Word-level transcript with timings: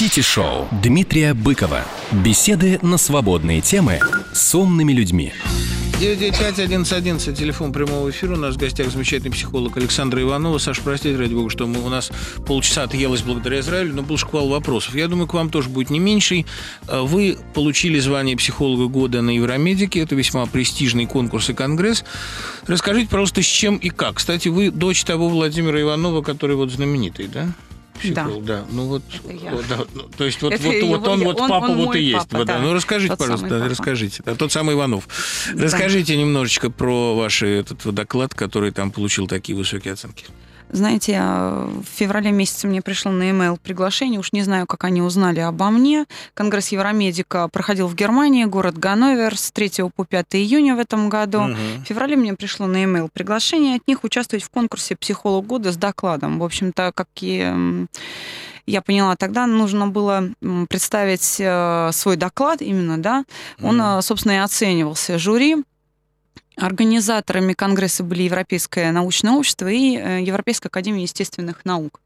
Сити-шоу 0.00 0.66
Дмитрия 0.82 1.34
Быкова. 1.34 1.84
Беседы 2.24 2.78
на 2.80 2.96
свободные 2.96 3.60
темы 3.60 4.00
с 4.32 4.54
умными 4.54 4.94
людьми. 4.94 5.34
995-1111, 6.00 7.36
телефон 7.36 7.70
прямого 7.70 8.08
эфира. 8.08 8.32
У 8.32 8.38
нас 8.38 8.54
в 8.54 8.58
гостях 8.58 8.90
замечательный 8.90 9.30
психолог 9.30 9.76
Александра 9.76 10.22
Иванова. 10.22 10.56
Саша, 10.56 10.80
простите, 10.82 11.18
ради 11.18 11.34
бога, 11.34 11.50
что 11.50 11.66
мы, 11.66 11.84
у 11.84 11.90
нас 11.90 12.10
полчаса 12.46 12.84
отъелось 12.84 13.20
благодаря 13.20 13.60
Израилю, 13.60 13.94
но 13.94 14.00
был 14.00 14.16
шквал 14.16 14.48
вопросов. 14.48 14.94
Я 14.94 15.06
думаю, 15.06 15.26
к 15.26 15.34
вам 15.34 15.50
тоже 15.50 15.68
будет 15.68 15.90
не 15.90 15.98
меньший. 15.98 16.46
Вы 16.90 17.36
получили 17.52 17.98
звание 17.98 18.38
психолога 18.38 18.86
года 18.90 19.20
на 19.20 19.28
Евромедике. 19.28 20.00
Это 20.00 20.14
весьма 20.14 20.46
престижный 20.46 21.04
конкурс 21.04 21.50
и 21.50 21.52
конгресс. 21.52 22.06
Расскажите, 22.66 23.10
пожалуйста, 23.10 23.42
с 23.42 23.46
чем 23.46 23.76
и 23.76 23.90
как. 23.90 24.14
Кстати, 24.14 24.48
вы 24.48 24.70
дочь 24.70 25.04
того 25.04 25.28
Владимира 25.28 25.78
Иванова, 25.78 26.22
который 26.22 26.56
вот 26.56 26.70
знаменитый, 26.70 27.28
да? 27.28 27.48
Психолог, 28.00 28.44
да. 28.44 28.64
Ну 28.70 28.86
вот, 28.86 29.02
вот, 29.24 29.64
да, 29.68 29.78
ну, 29.94 30.02
то 30.16 30.24
есть 30.24 30.40
вот, 30.42 30.52
Это 30.52 30.62
вот, 30.64 30.74
его 30.74 30.86
вот 30.96 31.08
он, 31.08 31.20
я. 31.20 31.26
вот 31.26 31.40
Он- 31.40 31.48
папа 31.48 31.64
он 31.66 31.76
вот 31.76 31.86
мой 31.86 32.00
и 32.00 32.04
есть. 32.04 32.18
папа, 32.28 32.38
Вот, 32.38 32.46
да. 32.46 32.58
да. 32.58 32.62
Ну 32.64 32.72
расскажите, 32.74 33.08
Тот 33.10 33.18
пожалуйста, 33.18 33.48
да, 33.48 33.68
расскажите. 33.68 34.22
Да, 34.24 34.34
тот 34.34 34.52
самый 34.52 34.74
Иванов. 34.74 35.08
Да. 35.54 35.64
Расскажите 35.64 36.16
немножечко 36.16 36.70
про 36.70 37.14
ваш 37.16 37.42
этот 37.42 37.84
вот 37.84 37.94
доклад, 37.94 38.34
который 38.34 38.70
там 38.72 38.90
получил 38.90 39.26
такие 39.26 39.56
высокие 39.56 39.92
оценки. 39.92 40.24
Знаете, 40.72 41.20
в 41.20 41.84
феврале 41.84 42.30
месяце 42.30 42.66
мне 42.66 42.80
пришло 42.80 43.10
на 43.10 43.24
e 43.24 43.56
приглашение, 43.62 44.20
уж 44.20 44.32
не 44.32 44.42
знаю, 44.42 44.66
как 44.66 44.84
они 44.84 45.02
узнали 45.02 45.40
обо 45.40 45.70
мне. 45.70 46.06
Конгресс 46.34 46.68
Евромедика 46.68 47.48
проходил 47.48 47.88
в 47.88 47.94
Германии, 47.94 48.44
город 48.44 48.78
Ганновер, 48.78 49.36
с 49.36 49.50
3 49.50 49.90
по 49.94 50.04
5 50.04 50.26
июня 50.36 50.76
в 50.76 50.78
этом 50.78 51.08
году. 51.08 51.40
Мгм. 51.40 51.56
В 51.82 51.86
феврале 51.86 52.16
мне 52.16 52.34
пришло 52.34 52.66
на 52.66 52.84
e 52.84 53.08
приглашение 53.12 53.76
от 53.76 53.88
них 53.88 54.04
участвовать 54.04 54.44
в 54.44 54.50
конкурсе 54.50 54.96
«Психолог 54.96 55.46
года» 55.46 55.72
с 55.72 55.76
докладом. 55.76 56.38
В 56.38 56.44
общем-то, 56.44 56.92
как 56.94 57.08
и 57.20 57.86
я 58.66 58.82
поняла, 58.82 59.16
тогда 59.16 59.46
нужно 59.46 59.88
было 59.88 60.30
представить 60.68 61.36
э, 61.40 61.90
свой 61.92 62.16
доклад 62.16 62.62
именно, 62.62 62.98
да. 62.98 63.24
Он, 63.60 63.80
э, 63.80 64.02
собственно, 64.02 64.32
и 64.32 64.36
оценивался 64.36 65.18
жюри. 65.18 65.56
Организаторами 66.60 67.52
Конгресса 67.52 68.04
были 68.04 68.22
Европейское 68.22 68.92
научное 68.92 69.32
общество 69.32 69.68
и 69.68 69.96
э, 69.96 70.22
Европейская 70.22 70.68
академия 70.68 71.02
естественных 71.02 71.64
наук. 71.64 72.00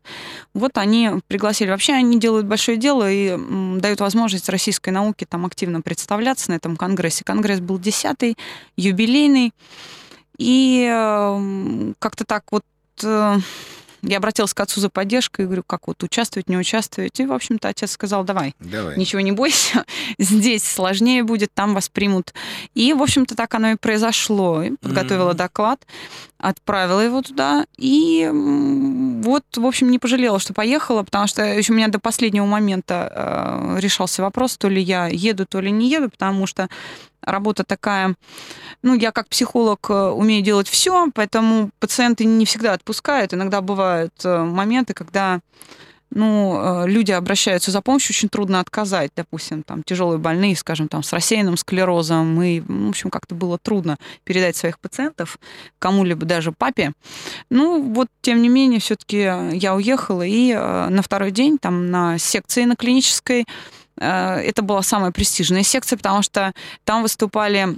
Вот 0.55 0.78
они 0.78 1.10
пригласили. 1.27 1.70
Вообще 1.70 1.94
они 1.94 2.19
делают 2.19 2.47
большое 2.47 2.77
дело 2.77 3.10
и 3.10 3.36
дают 3.80 4.00
возможность 4.00 4.48
российской 4.48 4.91
науке 4.91 5.27
там 5.27 5.44
активно 5.47 5.80
представляться 5.80 6.50
на 6.50 6.56
этом 6.56 6.77
конгрессе. 6.77 7.25
Конгресс 7.25 7.60
был 7.60 7.78
десятый, 7.78 8.36
юбилейный. 8.77 9.52
И 10.38 10.88
э, 10.91 11.92
как-то 11.98 12.25
так 12.25 12.44
вот 12.50 12.64
э, 13.02 13.36
я 14.05 14.19
обратилась 14.19 14.55
к 14.55 14.60
отцу 14.60 14.80
за 14.80 14.88
поддержкой 14.91 15.42
и 15.42 15.44
говорю, 15.44 15.62
как 15.66 15.86
вот 15.88 16.02
участвовать, 16.02 16.48
не 16.48 16.56
участвовать. 16.56 17.19
И, 17.19 17.27
в 17.27 17.33
общем-то, 17.33 17.69
отец 17.69 17.92
сказал, 17.92 18.24
давай, 18.24 18.55
Давай. 18.60 18.97
ничего 18.98 19.20
не 19.20 19.33
бойся, 19.33 19.84
здесь 20.19 20.64
сложнее 20.64 21.22
будет, 21.24 21.52
там 21.55 21.74
вас 21.74 21.88
примут. 21.88 22.34
И, 22.75 22.92
в 22.92 23.02
общем-то, 23.02 23.34
так 23.34 23.55
оно 23.55 23.70
и 23.72 23.77
произошло. 23.77 24.62
И 24.62 24.70
Подготовила 24.80 25.28
Мгм. 25.30 25.36
доклад, 25.36 25.86
отправила 26.38 27.00
его 27.00 27.22
туда, 27.22 27.64
и 27.78 28.30
вот, 29.25 29.44
в 29.56 29.64
общем, 29.64 29.91
не 29.91 29.98
пожалела, 29.98 30.38
что 30.38 30.52
поехала, 30.52 31.02
потому 31.02 31.27
что 31.27 31.42
еще 31.42 31.72
у 31.72 31.77
меня 31.77 31.88
до 31.88 31.98
последнего 31.98 32.44
момента 32.44 33.10
э, 33.14 33.80
решался 33.80 34.22
вопрос, 34.22 34.56
то 34.58 34.69
ли 34.69 34.80
я 34.82 35.06
еду, 35.08 35.47
то 35.47 35.60
ли 35.60 35.70
не 35.70 35.88
еду, 35.88 36.10
потому 36.10 36.47
что 36.47 36.69
работа 37.25 37.64
такая, 37.64 38.14
ну, 38.83 38.94
я 38.94 39.12
как 39.12 39.28
психолог 39.28 39.86
э, 39.89 40.11
умею 40.11 40.42
делать 40.42 40.69
все, 40.69 41.08
поэтому 41.14 41.70
пациенты 41.78 42.25
не 42.25 42.44
всегда 42.44 42.72
отпускают. 42.72 43.34
Иногда 43.34 43.61
бывают 43.61 44.14
э, 44.25 44.44
моменты, 44.44 44.94
когда 44.94 45.41
ну, 46.11 46.84
э, 46.84 46.89
люди 46.89 47.11
обращаются 47.11 47.70
за 47.70 47.81
помощью, 47.81 48.12
очень 48.12 48.28
трудно 48.28 48.61
отказать, 48.61 49.11
допустим, 49.16 49.62
там, 49.62 49.83
тяжелые 49.83 50.19
больные, 50.19 50.55
скажем, 50.55 50.89
там, 50.89 51.03
с 51.03 51.12
рассеянным 51.12 51.56
склерозом, 51.56 52.41
и, 52.41 52.61
в 52.61 52.89
общем, 52.89 53.11
как-то 53.11 53.34
было 53.34 53.59
трудно 53.59 53.97
передать 54.22 54.55
своих 54.55 54.78
пациентов 54.78 55.38
кому-либо, 55.81 56.25
даже 56.25 56.53
папе. 56.53 56.93
Ну, 57.50 57.82
вот, 57.82 58.09
тем 58.21 58.43
не 58.43 58.48
менее, 58.48 58.78
все 58.78 58.94
таки 58.94 59.19
я 59.56 59.75
уехала, 59.75 60.22
и 60.22 60.54
на 60.54 61.03
второй 61.03 61.32
день, 61.32 61.59
там, 61.59 61.91
на 61.91 62.19
секции 62.19 62.65
на 62.65 62.77
клинической, 62.77 63.44
это 63.97 64.62
была 64.62 64.82
самая 64.82 65.10
престижная 65.10 65.62
секция, 65.62 65.97
потому 65.97 66.22
что 66.22 66.53
там 66.84 67.03
выступали 67.03 67.77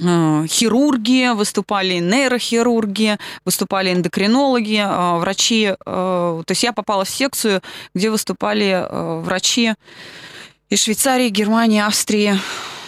э, 0.00 0.46
хирурги, 0.46 1.34
выступали 1.34 1.98
нейрохирурги, 1.98 3.18
выступали 3.44 3.92
эндокринологи, 3.92 4.80
э, 4.84 5.18
врачи. 5.18 5.64
э, 5.64 5.74
То 5.84 6.44
есть 6.48 6.62
я 6.62 6.72
попала 6.72 7.04
в 7.04 7.10
секцию, 7.10 7.62
где 7.94 8.10
выступали 8.10 8.86
э, 8.88 9.20
врачи 9.20 9.74
из 10.70 10.82
Швейцарии, 10.82 11.28
Германии, 11.28 11.80
Австрии, 11.80 12.34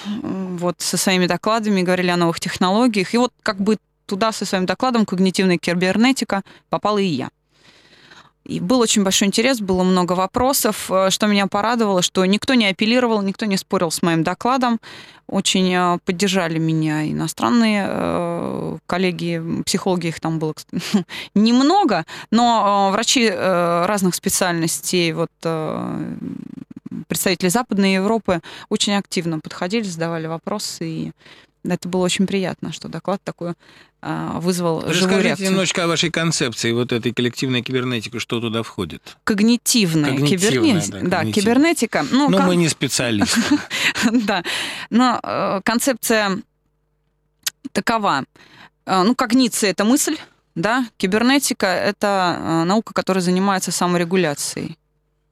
вот 0.07 0.77
со 0.79 0.97
своими 0.97 1.27
докладами, 1.27 1.83
говорили 1.83 2.11
о 2.11 2.17
новых 2.17 2.41
технологиях. 2.41 3.15
И 3.15 3.19
вот 3.19 3.33
как 3.43 3.61
бы 3.61 3.77
туда 4.07 4.33
со 4.33 4.45
своим 4.45 4.67
докладом 4.67 5.05
«Когнитивная 5.05 5.59
кибернетика» 5.59 6.43
попала 6.71 6.99
и 6.99 7.07
я. 7.07 7.29
И 8.47 8.61
был 8.61 8.81
очень 8.81 9.03
большой 9.03 9.29
интерес, 9.29 9.61
было 9.61 9.83
много 9.83 10.13
вопросов. 10.13 10.91
Э, 10.91 11.11
Что 11.11 11.27
меня 11.27 11.47
порадовало, 11.47 12.03
что 12.03 12.25
никто 12.25 12.55
не 12.55 12.67
апеллировал, 12.69 13.23
никто 13.23 13.47
не 13.47 13.57
спорил 13.57 13.91
с 13.91 14.03
моим 14.03 14.23
докладом. 14.23 14.81
Очень 15.27 15.75
э, 15.75 15.99
поддержали 16.05 16.59
меня 16.59 17.11
иностранные 17.11 17.87
э, 17.89 18.79
коллеги, 18.87 19.43
психологи, 19.65 20.09
их 20.09 20.21
там 20.21 20.39
было 20.39 20.55
немного, 21.35 22.05
но 22.31 22.91
врачи 22.93 23.29
разных 23.29 24.15
специальностей, 24.15 25.13
вот 25.13 25.31
представители 27.09 27.49
Западной 27.49 27.95
Европы 27.95 28.41
очень 28.69 28.95
активно 28.95 29.41
подходили, 29.41 29.83
задавали 29.83 30.27
вопросы, 30.27 30.89
и 30.89 31.13
это 31.75 31.89
было 31.89 32.03
очень 32.05 32.27
приятно, 32.27 32.73
что 32.73 32.89
доклад 32.89 33.21
такой 33.25 33.55
э, 34.03 34.29
вызвал 34.35 34.81
живую 34.81 34.95
Расскажите 34.95 35.23
реакцию. 35.29 35.49
немножечко 35.51 35.85
о 35.85 35.87
вашей 35.87 36.11
концепции 36.11 36.73
вот 36.73 36.93
этой 36.93 37.13
коллективной 37.13 37.63
кибернетики, 37.63 38.19
что 38.19 38.41
туда 38.41 38.63
входит. 38.63 39.17
Когнитивная, 39.25 40.11
Когнитивная, 40.13 40.51
кибернетика. 40.51 40.99
да, 41.03 41.23
Да, 41.25 41.33
кибернетика. 41.33 42.07
Ну, 42.11 42.29
Но 42.29 42.39
как- 42.39 42.47
мы 42.47 42.57
не 42.57 42.69
специалисты. 42.69 43.41
да. 44.13 44.43
Но 44.91 45.21
э, 45.23 45.61
концепция 45.65 46.39
такова. 47.73 48.25
Э, 48.87 49.03
ну, 49.03 49.15
когниция— 49.15 49.71
это 49.73 49.85
мысль, 49.85 50.17
да, 50.55 50.87
кибернетика— 50.97 51.67
это 51.67 52.37
э, 52.39 52.65
наука, 52.65 52.93
которая 52.95 53.23
занимается 53.23 53.73
саморегуляцией. 53.73 54.79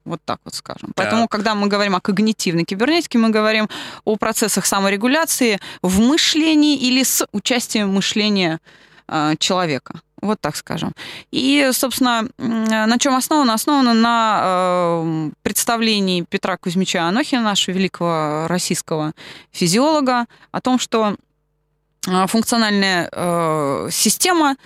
Вот 0.04 0.20
так 0.24 0.38
вот 0.44 0.54
скажем. 0.54 0.92
Поэтому, 0.94 1.28
когда 1.28 1.54
мы 1.54 1.68
говорим 1.68 1.96
о 1.96 2.00
когнитивной 2.00 2.64
кибернетике, 2.64 3.18
мы 3.18 3.30
говорим 3.30 3.68
о 4.04 4.16
процессах 4.16 4.66
саморегуляции 4.66 5.58
в 5.82 6.00
мышлении 6.00 6.76
или 6.76 7.02
с 7.02 7.26
участием 7.32 7.94
мышления 7.94 8.60
э, 9.08 9.34
человека. 9.38 10.00
Вот 10.24 10.40
так 10.40 10.56
скажем. 10.56 10.92
И, 11.32 11.70
собственно, 11.72 12.26
на 12.38 12.98
чем 12.98 13.14
основано? 13.14 13.52
Основано 13.52 13.92
на 13.92 14.40
э, 14.42 15.30
представлении 15.42 16.22
Петра 16.22 16.56
Кузьмича 16.56 17.02
Анохина, 17.02 17.42
нашего 17.42 17.74
великого 17.74 18.46
российского 18.48 19.12
физиолога, 19.52 20.24
о 20.50 20.62
том, 20.62 20.78
что 20.78 21.16
э, 22.06 22.26
функциональная 22.26 23.10
э, 23.12 23.88
система, 23.92 24.56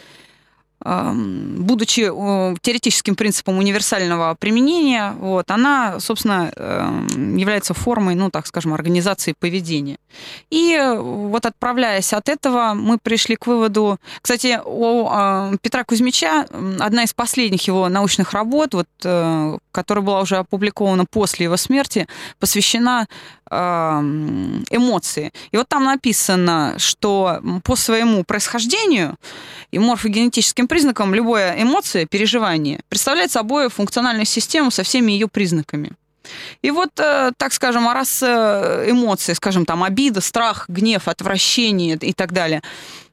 будучи 0.85 2.09
э, 2.09 2.55
теоретическим 2.61 3.17
принципом 3.17 3.59
универсального 3.59 4.37
применения, 4.39 5.13
вот, 5.19 5.51
она, 5.51 5.99
собственно, 5.99 6.53
э, 6.55 7.07
является 7.37 7.75
формой, 7.75 8.15
ну, 8.15 8.31
так 8.31 8.47
скажем, 8.47 8.73
организации 8.73 9.35
поведения. 9.39 9.99
И 10.51 10.75
э, 10.75 10.99
вот 10.99 11.47
отправляясь 11.47 12.13
от 12.13 12.29
этого, 12.29 12.75
мы 12.75 12.99
пришли 12.99 13.35
к 13.37 13.47
выводу... 13.47 13.99
Кстати, 14.23 14.61
у 14.65 15.09
э, 15.11 15.57
Петра 15.63 15.83
Кузьмича 15.83 16.47
одна 16.79 17.03
из 17.03 17.13
последних 17.13 17.67
его 17.67 17.89
научных 17.89 18.33
работ, 18.33 18.75
вот, 18.75 18.89
которая 19.73 20.05
была 20.05 20.21
уже 20.21 20.37
опубликована 20.37 21.07
после 21.11 21.45
его 21.45 21.57
смерти, 21.57 22.07
посвящена 22.39 23.07
эмоции. 23.51 25.33
И 25.51 25.57
вот 25.57 25.69
там 25.69 25.85
написано, 25.85 26.75
что 26.79 27.41
по 27.65 27.77
своему 27.77 28.25
происхождению 28.25 29.17
и 29.71 29.79
морфогенетическим 29.79 30.69
признакам 30.69 31.15
любая 31.15 31.63
эмоция, 31.63 32.07
переживание 32.07 32.81
представляет 32.89 33.31
собой 33.31 33.69
функциональную 33.71 34.27
систему 34.27 34.71
со 34.71 34.83
всеми 34.83 35.13
ее 35.13 35.29
признаками. 35.29 35.93
И 36.63 36.71
вот, 36.71 36.91
э, 36.99 37.33
так 37.37 37.53
скажем, 37.53 37.89
а 37.89 37.95
раз 37.95 38.23
э, 38.23 38.87
эмоции, 38.91 39.33
скажем, 39.33 39.65
там 39.65 39.83
обида, 39.83 40.21
страх, 40.21 40.67
гнев, 40.69 41.09
отвращение 41.09 41.97
и 41.97 42.13
так 42.13 42.33
далее, 42.33 42.63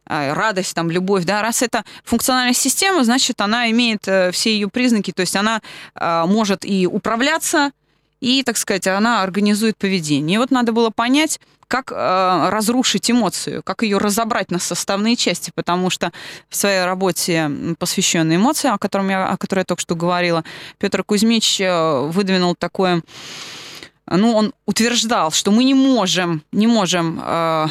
а, 0.07 0.35
радость, 0.35 0.75
там, 0.75 0.91
любовь, 0.91 1.23
да, 1.25 1.41
раз 1.41 1.61
это 1.61 1.83
функциональная 2.03 2.53
система, 2.53 3.03
значит, 3.03 3.41
она 3.41 3.71
имеет 3.71 4.07
э, 4.07 4.31
все 4.31 4.53
ее 4.53 4.69
признаки, 4.69 5.11
то 5.11 5.21
есть 5.21 5.35
она 5.35 5.61
э, 5.99 6.25
может 6.27 6.63
и 6.63 6.85
управляться, 6.85 7.71
и, 8.25 8.41
так 8.41 8.57
сказать, 8.57 8.87
она 8.87 9.21
организует 9.21 9.77
поведение. 9.77 10.35
И 10.35 10.37
вот 10.39 10.49
надо 10.49 10.71
было 10.71 10.89
понять, 10.89 11.39
как 11.67 11.91
э, 11.91 12.49
разрушить 12.49 13.11
эмоцию, 13.11 13.61
как 13.63 13.83
ее 13.83 13.99
разобрать 13.99 14.49
на 14.49 14.57
составные 14.57 15.15
части, 15.15 15.51
потому 15.53 15.91
что 15.91 16.11
в 16.49 16.55
своей 16.55 16.85
работе, 16.85 17.51
посвященной 17.77 18.37
эмоциям, 18.37 18.73
о, 18.73 18.77
котором 18.79 19.09
я, 19.09 19.27
о 19.27 19.37
которой 19.37 19.59
я 19.59 19.65
только 19.65 19.81
что 19.81 19.93
говорила, 19.93 20.43
Петр 20.79 21.03
Кузьмич 21.03 21.61
э, 21.61 21.99
выдвинул 22.07 22.55
такое, 22.55 23.03
ну, 24.09 24.33
он 24.33 24.53
утверждал, 24.65 25.29
что 25.29 25.51
мы 25.51 25.63
не 25.63 25.75
можем, 25.75 26.41
не 26.51 26.65
можем 26.65 27.21
э, 27.23 27.67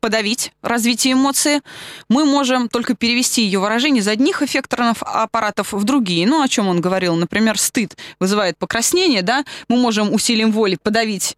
подавить 0.00 0.52
развитие 0.62 1.14
эмоции, 1.14 1.62
мы 2.08 2.24
можем 2.24 2.68
только 2.68 2.94
перевести 2.94 3.42
ее 3.42 3.58
выражение 3.58 4.00
из 4.00 4.08
одних 4.08 4.42
эффекторных 4.42 4.98
аппаратов 5.02 5.72
в 5.72 5.84
другие. 5.84 6.26
Ну, 6.26 6.42
о 6.42 6.48
чем 6.48 6.68
он 6.68 6.80
говорил, 6.80 7.16
например, 7.16 7.58
стыд 7.58 7.96
вызывает 8.20 8.58
покраснение, 8.58 9.22
да, 9.22 9.44
мы 9.68 9.76
можем 9.76 10.12
усилием 10.12 10.52
воли 10.52 10.78
подавить 10.80 11.36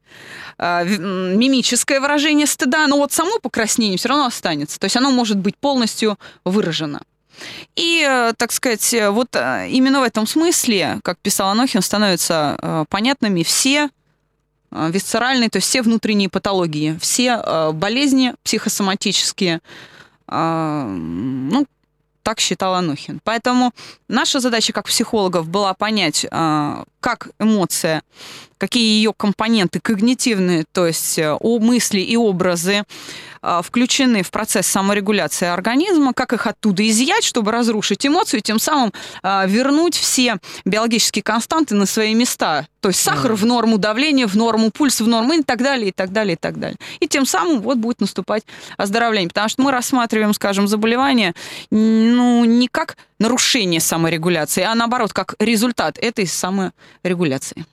э, 0.58 0.84
мимическое 0.84 2.00
выражение 2.00 2.46
стыда, 2.46 2.86
но 2.86 2.96
вот 2.96 3.12
само 3.12 3.38
покраснение 3.38 3.98
все 3.98 4.08
равно 4.08 4.26
останется, 4.26 4.78
то 4.78 4.84
есть 4.84 4.96
оно 4.96 5.10
может 5.10 5.38
быть 5.38 5.56
полностью 5.56 6.18
выражено. 6.44 7.00
И, 7.76 8.04
э, 8.08 8.32
так 8.36 8.52
сказать, 8.52 8.94
вот 9.10 9.28
э, 9.34 9.68
именно 9.70 10.00
в 10.00 10.02
этом 10.02 10.26
смысле, 10.26 10.98
как 11.04 11.18
писал 11.18 11.50
Анохин, 11.50 11.82
становятся 11.82 12.58
э, 12.60 12.84
понятными 12.88 13.42
все 13.42 13.90
Э, 14.70 14.90
висцеральные, 14.90 15.48
то 15.48 15.56
есть 15.56 15.68
все 15.68 15.82
внутренние 15.82 16.28
патологии, 16.28 16.98
все 17.00 17.40
э, 17.42 17.72
болезни 17.72 18.34
психосоматические, 18.44 19.60
э, 20.28 20.84
ну, 20.86 21.66
так 22.22 22.40
считал 22.40 22.74
Анухин. 22.74 23.20
Поэтому 23.24 23.72
наша 24.08 24.40
задача 24.40 24.72
как 24.74 24.86
психологов 24.86 25.48
была 25.48 25.72
понять, 25.72 26.26
как 26.28 27.28
эмоция, 27.38 28.02
какие 28.58 28.96
ее 28.96 29.12
компоненты 29.16 29.80
когнитивные, 29.80 30.64
то 30.72 30.86
есть 30.86 31.18
о 31.18 31.58
мысли 31.58 32.00
и 32.00 32.16
образы 32.16 32.84
включены 33.62 34.24
в 34.24 34.30
процесс 34.32 34.66
саморегуляции 34.66 35.46
организма, 35.46 36.12
как 36.12 36.32
их 36.32 36.46
оттуда 36.46 36.86
изъять, 36.88 37.24
чтобы 37.24 37.52
разрушить 37.52 38.04
эмоцию, 38.04 38.40
и 38.40 38.42
тем 38.42 38.58
самым 38.58 38.92
вернуть 39.22 39.94
все 39.94 40.38
биологические 40.64 41.22
константы 41.22 41.76
на 41.76 41.86
свои 41.86 42.14
места, 42.14 42.66
то 42.80 42.88
есть 42.88 43.00
сахар 43.00 43.34
в 43.34 43.46
норму, 43.46 43.78
давление 43.78 44.26
в 44.26 44.34
норму, 44.36 44.70
пульс 44.72 45.00
в 45.00 45.06
норму 45.06 45.34
и 45.34 45.42
так 45.42 45.58
далее, 45.58 45.88
и 45.88 45.92
так 45.92 46.10
далее, 46.10 46.34
и 46.34 46.36
так 46.36 46.58
далее. 46.58 46.78
И 46.98 47.06
тем 47.06 47.26
самым 47.26 47.60
вот 47.60 47.78
будет 47.78 48.00
наступать 48.00 48.42
оздоровление. 48.76 49.28
Потому 49.28 49.48
что 49.48 49.62
мы 49.62 49.70
рассматриваем, 49.70 50.34
скажем, 50.34 50.66
заболевание 50.66 51.34
ну, 51.70 52.44
не 52.44 52.68
как 52.68 52.96
нарушение 53.18 53.80
саморегуляции, 53.80 54.62
а 54.62 54.74
наоборот, 54.74 55.12
как 55.12 55.34
результат 55.38 55.98
этой 55.98 56.26
саморегуляции. 56.26 57.64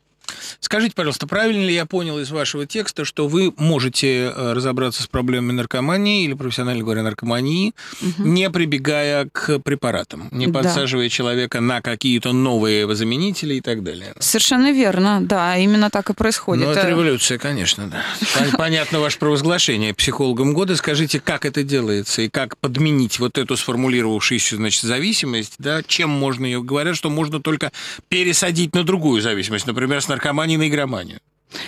Скажите, 0.60 0.95
пожалуйста, 0.95 1.27
правильно 1.27 1.66
ли 1.66 1.74
я 1.74 1.86
понял 1.86 2.19
из 2.19 2.31
вашего 2.31 2.66
текста, 2.66 3.06
что 3.06 3.27
вы 3.27 3.54
можете 3.57 4.31
э, 4.36 4.54
разобраться 4.54 5.04
с 5.04 5.07
проблемами 5.07 5.54
наркомании 5.54 6.25
или, 6.25 6.33
профессионально 6.33 6.83
говоря, 6.83 7.04
наркомании, 7.04 7.74
угу. 8.01 8.27
не 8.27 8.50
прибегая 8.50 9.27
к 9.31 9.60
препаратам, 9.60 10.27
не 10.31 10.48
подсаживая 10.48 11.06
да. 11.06 11.10
человека 11.10 11.62
на 11.62 11.81
какие-то 11.81 12.31
новые 12.33 12.94
заменители 12.95 13.56
и 13.56 13.62
так 13.62 13.83
далее? 13.83 14.13
Совершенно 14.19 14.72
верно, 14.72 15.19
да, 15.22 15.57
именно 15.57 15.89
так 15.89 16.10
и 16.10 16.13
происходит. 16.13 16.66
Ну, 16.66 16.71
это 16.71 16.88
революция, 16.88 17.38
конечно, 17.38 17.88
да. 17.88 18.04
Понятно 18.57 19.00
ваше 19.00 19.19
провозглашение 19.19 19.94
психологом 19.94 20.54
года. 20.54 20.75
Скажите, 20.75 21.19
как 21.19 21.45
это 21.45 21.63
делается 21.63 22.21
и 22.21 22.30
как 22.30 22.57
подменить 22.57 23.19
вот 23.19 23.38
эту 23.38 23.57
сформулировавшуюся, 23.57 24.56
значит, 24.56 24.81
зависимость, 24.83 25.56
да, 25.60 25.83
чем 25.83 26.10
можно 26.10 26.45
ее... 26.45 26.63
Говорят, 26.63 26.95
что 26.95 27.10
можно 27.10 27.42
только 27.42 27.71
пересадить 28.10 28.74
на 28.74 28.83
другую 28.83 29.21
зависимость, 29.21 29.68
например, 29.68 30.01
с 30.01 30.07
наркомании 30.15 30.57
на 30.57 30.67
игроманию. 30.67 31.19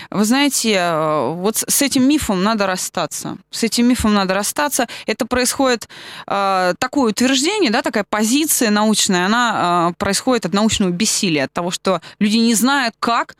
Вы 0.09 0.25
знаете, 0.25 0.73
э, 0.73 1.33
вот 1.33 1.57
с 1.57 1.81
этим 1.81 2.07
мифом 2.07 2.44
надо 2.44 2.67
расстаться. 2.67 3.38
С 3.51 3.63
этим 3.63 3.88
мифом 3.88 4.13
надо 4.13 4.33
расстаться. 4.33 4.88
Это 5.05 5.25
происходит 5.25 5.88
э, 6.27 6.73
такое 6.79 7.11
утверждение, 7.11 7.71
да, 7.71 7.81
такая 7.81 8.05
позиция 8.09 8.69
научная, 8.69 9.25
она 9.25 9.89
э, 9.91 9.94
происходит 9.97 10.45
от 10.45 10.53
научного 10.53 10.89
бессилия, 10.89 11.45
от 11.45 11.53
того, 11.53 11.71
что 11.71 12.01
люди 12.19 12.38
не 12.38 12.55
знают, 12.55 12.95
как 12.99 13.35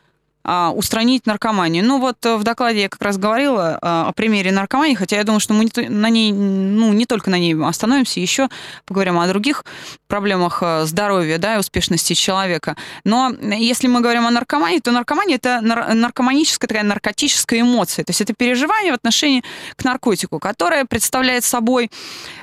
устранить 0.48 1.26
наркоманию. 1.26 1.84
Ну 1.84 2.00
вот 2.00 2.26
э, 2.26 2.38
в 2.38 2.44
докладе 2.44 2.84
я 2.84 2.90
как 2.90 3.02
раз 3.02 3.18
говорила 3.18 3.78
а, 3.82 4.08
о 4.08 4.14
примере 4.14 4.54
наркомании, 4.54 4.96
хотя 4.96 5.18
я 5.18 5.26
думаю, 5.26 5.42
что 5.42 5.54
мы 5.54 5.70
на 5.76 6.10
ней, 6.10 6.32
ну 6.32 6.94
не 6.94 7.06
только 7.06 7.30
на 7.30 7.38
ней 7.38 7.54
остановимся, 7.62 8.22
еще 8.22 8.48
поговорим 8.86 9.20
о 9.20 9.28
других 9.28 9.66
проблемах 10.08 10.60
э, 10.62 10.86
здоровья, 10.86 11.38
да, 11.38 11.56
и 11.56 11.60
успешности 11.60 12.14
человека. 12.14 12.78
Но 13.04 13.30
если 13.42 13.88
мы 13.88 14.00
говорим 14.00 14.26
о 14.26 14.32
наркомании, 14.32 14.80
то 14.80 14.92
наркомания 14.92 15.36
это 15.36 15.60
наркоманическая 15.62 16.68
такая 16.70 16.84
наркотическая 16.84 17.62
эмоция, 17.62 18.06
то 18.06 18.12
есть 18.12 18.22
это 18.22 18.34
переживание 18.34 18.94
в 18.94 18.96
отношении 18.96 19.44
к 19.76 19.84
наркотику, 19.84 20.40
которое 20.40 20.86
представляет 20.86 21.44
собой, 21.44 21.92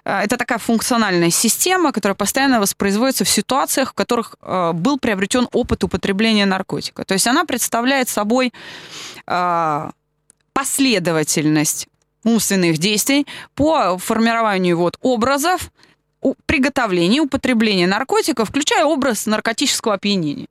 э, 0.04 0.20
это 0.24 0.36
такая 0.36 0.58
функциональная 0.58 1.30
система, 1.30 1.90
которая 1.90 2.16
постоянно 2.16 2.60
воспроизводится 2.60 3.24
в 3.24 3.30
ситуациях, 3.30 3.92
в 3.92 3.94
которых 3.94 4.36
был 4.74 4.98
приобретен 4.98 5.48
опыт 5.52 5.84
употребления 5.84 6.44
наркотика. 6.46 7.04
То 7.04 7.14
есть 7.14 7.26
она 7.26 7.44
представляет 7.44 7.93
представляет 7.94 8.08
собой 8.08 8.52
э, 9.26 9.90
последовательность 10.52 11.88
умственных 12.24 12.78
действий 12.78 13.26
по 13.54 13.98
формированию 13.98 14.76
вот 14.78 14.96
образов 15.00 15.70
приготовления, 16.46 17.20
употребления 17.20 17.86
наркотиков, 17.86 18.48
включая 18.48 18.84
образ 18.86 19.26
наркотического 19.26 19.94
опьянения. 19.94 20.46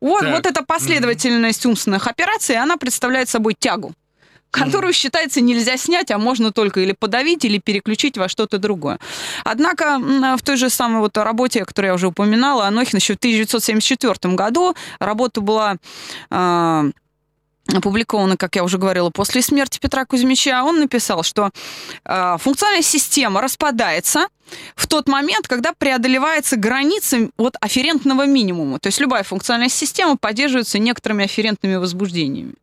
Вот, 0.00 0.22
вот 0.26 0.44
эта 0.44 0.62
последовательность 0.62 1.64
умственных 1.64 2.06
операций, 2.06 2.56
она 2.56 2.76
представляет 2.76 3.28
собой 3.30 3.54
тягу 3.58 3.94
которую, 4.54 4.92
считается, 4.92 5.40
нельзя 5.40 5.76
снять, 5.76 6.10
а 6.10 6.18
можно 6.18 6.52
только 6.52 6.80
или 6.80 6.92
подавить, 6.92 7.44
или 7.44 7.58
переключить 7.58 8.16
во 8.16 8.28
что-то 8.28 8.58
другое. 8.58 8.98
Однако 9.44 9.98
в 9.98 10.42
той 10.42 10.56
же 10.56 10.70
самой 10.70 11.00
вот 11.00 11.16
работе, 11.16 11.64
которую 11.64 11.90
я 11.90 11.94
уже 11.94 12.06
упоминала, 12.06 12.66
Анохин 12.66 12.98
еще 12.98 13.14
в 13.14 13.16
1974 13.16 14.34
году, 14.34 14.76
работа 15.00 15.40
была 15.40 15.76
э, 16.30 16.90
опубликована, 17.74 18.36
как 18.36 18.54
я 18.54 18.62
уже 18.62 18.78
говорила, 18.78 19.10
после 19.10 19.42
смерти 19.42 19.80
Петра 19.80 20.04
Кузьмича, 20.04 20.62
он 20.62 20.78
написал, 20.78 21.24
что 21.24 21.50
э, 22.04 22.36
функциональная 22.38 22.82
система 22.82 23.40
распадается 23.40 24.28
в 24.76 24.86
тот 24.86 25.08
момент, 25.08 25.48
когда 25.48 25.72
преодолевается 25.72 26.56
граница 26.56 27.28
от 27.38 27.56
афферентного 27.60 28.26
минимума. 28.26 28.78
То 28.78 28.86
есть 28.86 29.00
любая 29.00 29.24
функциональная 29.24 29.68
система 29.68 30.16
поддерживается 30.16 30.78
некоторыми 30.78 31.24
афферентными 31.24 31.74
возбуждениями 31.74 32.54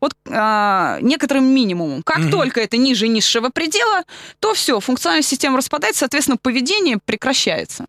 вот 0.00 0.14
а, 0.30 0.98
некоторым 1.00 1.44
минимумом. 1.44 2.02
Как 2.02 2.18
mm 2.18 2.30
только 2.30 2.60
это 2.60 2.76
ниже 2.76 3.06
низшего 3.08 3.50
предела, 3.50 4.02
то 4.40 4.54
все, 4.54 4.80
функциональная 4.80 5.22
система 5.22 5.56
распадается, 5.56 6.00
соответственно, 6.00 6.36
поведение 6.36 6.98
прекращается. 7.04 7.86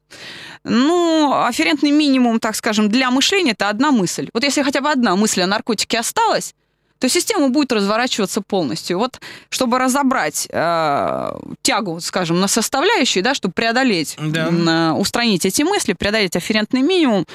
Ну, 0.64 1.34
афферентный 1.34 1.92
минимум, 1.92 2.40
так 2.40 2.56
скажем, 2.56 2.90
для 2.90 3.12
мышления 3.12 3.52
это 3.52 3.70
одна 3.70 3.92
мысль. 3.92 4.30
Вот 4.34 4.44
если 4.44 4.64
хотя 4.64 4.82
бы 4.82 4.92
одна 4.92 5.16
мысль 5.16 5.42
о 5.42 5.48
наркотике 5.48 6.00
осталась, 6.00 6.54
то 7.00 7.10
система 7.10 7.50
будет 7.50 7.72
разворачиваться 7.72 8.42
полностью. 8.42 8.98
Вот 8.98 9.20
чтобы 9.50 9.80
разобрать 9.80 10.48
э, 10.50 11.32
тягу, 11.62 12.00
скажем, 12.00 12.40
на 12.40 12.48
составляющие, 12.48 13.24
да, 13.24 13.34
чтобы 13.34 13.54
преодолеть, 13.54 14.16
да. 14.20 14.48
э, 14.50 14.92
устранить 14.94 15.46
эти 15.46 15.64
мысли, 15.64 15.94
преодолеть 15.94 16.36
афферентный 16.36 16.82
минимум, 16.82 17.26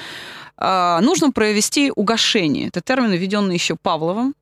э, 0.57 0.99
нужно 1.01 1.31
провести 1.31 1.91
угошение. 1.95 2.67
Это 2.67 2.81
термин, 2.81 3.11
введенный 3.11 3.55
еще 3.55 3.75
Павловым 3.81 4.33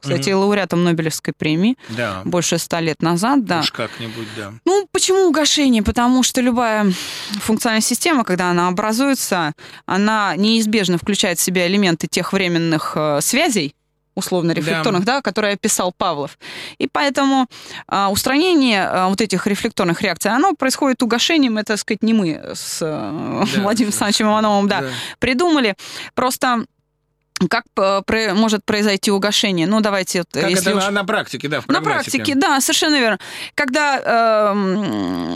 кстати, 0.00 0.30
угу. 0.30 0.42
лауреатом 0.42 0.84
Нобелевской 0.84 1.34
премии. 1.36 1.76
Да. 1.90 2.22
Больше 2.24 2.58
ста 2.58 2.80
лет 2.80 3.02
назад, 3.02 3.44
да. 3.44 3.60
Уж 3.60 3.72
как-нибудь, 3.72 4.28
да. 4.36 4.52
Ну, 4.64 4.86
почему 4.92 5.28
угошение? 5.28 5.82
Потому 5.82 6.22
что 6.22 6.40
любая 6.40 6.92
функциональная 7.40 7.82
система, 7.82 8.24
когда 8.24 8.50
она 8.50 8.68
образуется, 8.68 9.52
она 9.86 10.36
неизбежно 10.36 10.98
включает 10.98 11.38
в 11.38 11.42
себя 11.42 11.66
элементы 11.66 12.06
тех 12.06 12.32
временных 12.32 12.92
э, 12.94 13.20
связей, 13.20 13.74
условно-рефлекторных, 14.18 15.04
да. 15.04 15.16
да, 15.16 15.22
которые 15.22 15.54
описал 15.54 15.92
Павлов. 15.96 16.38
И 16.78 16.88
поэтому 16.90 17.46
а, 17.86 18.10
устранение 18.10 18.82
а, 18.84 19.08
вот 19.08 19.20
этих 19.20 19.46
рефлекторных 19.46 20.02
реакций, 20.02 20.32
оно 20.32 20.54
происходит 20.54 21.02
угошением, 21.02 21.56
это, 21.56 21.74
так 21.74 21.78
сказать, 21.78 22.02
не 22.02 22.12
мы 22.12 22.42
с 22.54 22.80
а, 22.82 23.44
да, 23.54 23.62
Владимиром 23.62 23.90
Александровичем 23.90 24.26
Ивановым 24.26 24.68
да, 24.68 24.80
да. 24.80 24.88
придумали. 25.20 25.76
Просто 26.14 26.64
как 27.48 27.64
э, 27.76 28.34
может 28.34 28.64
произойти 28.64 29.10
угошение? 29.10 29.66
Ну, 29.66 29.80
давайте... 29.80 30.24
Как 30.30 30.50
если 30.50 30.70
это 30.70 30.78
уж... 30.78 30.84
на, 30.84 30.90
на 30.90 31.04
практике, 31.04 31.48
да, 31.48 31.60
в 31.60 31.68
На 31.68 31.80
практике, 31.80 32.34
да, 32.34 32.60
совершенно 32.60 32.98
верно. 32.98 33.18
Когда 33.54 33.98
э, 33.98 34.54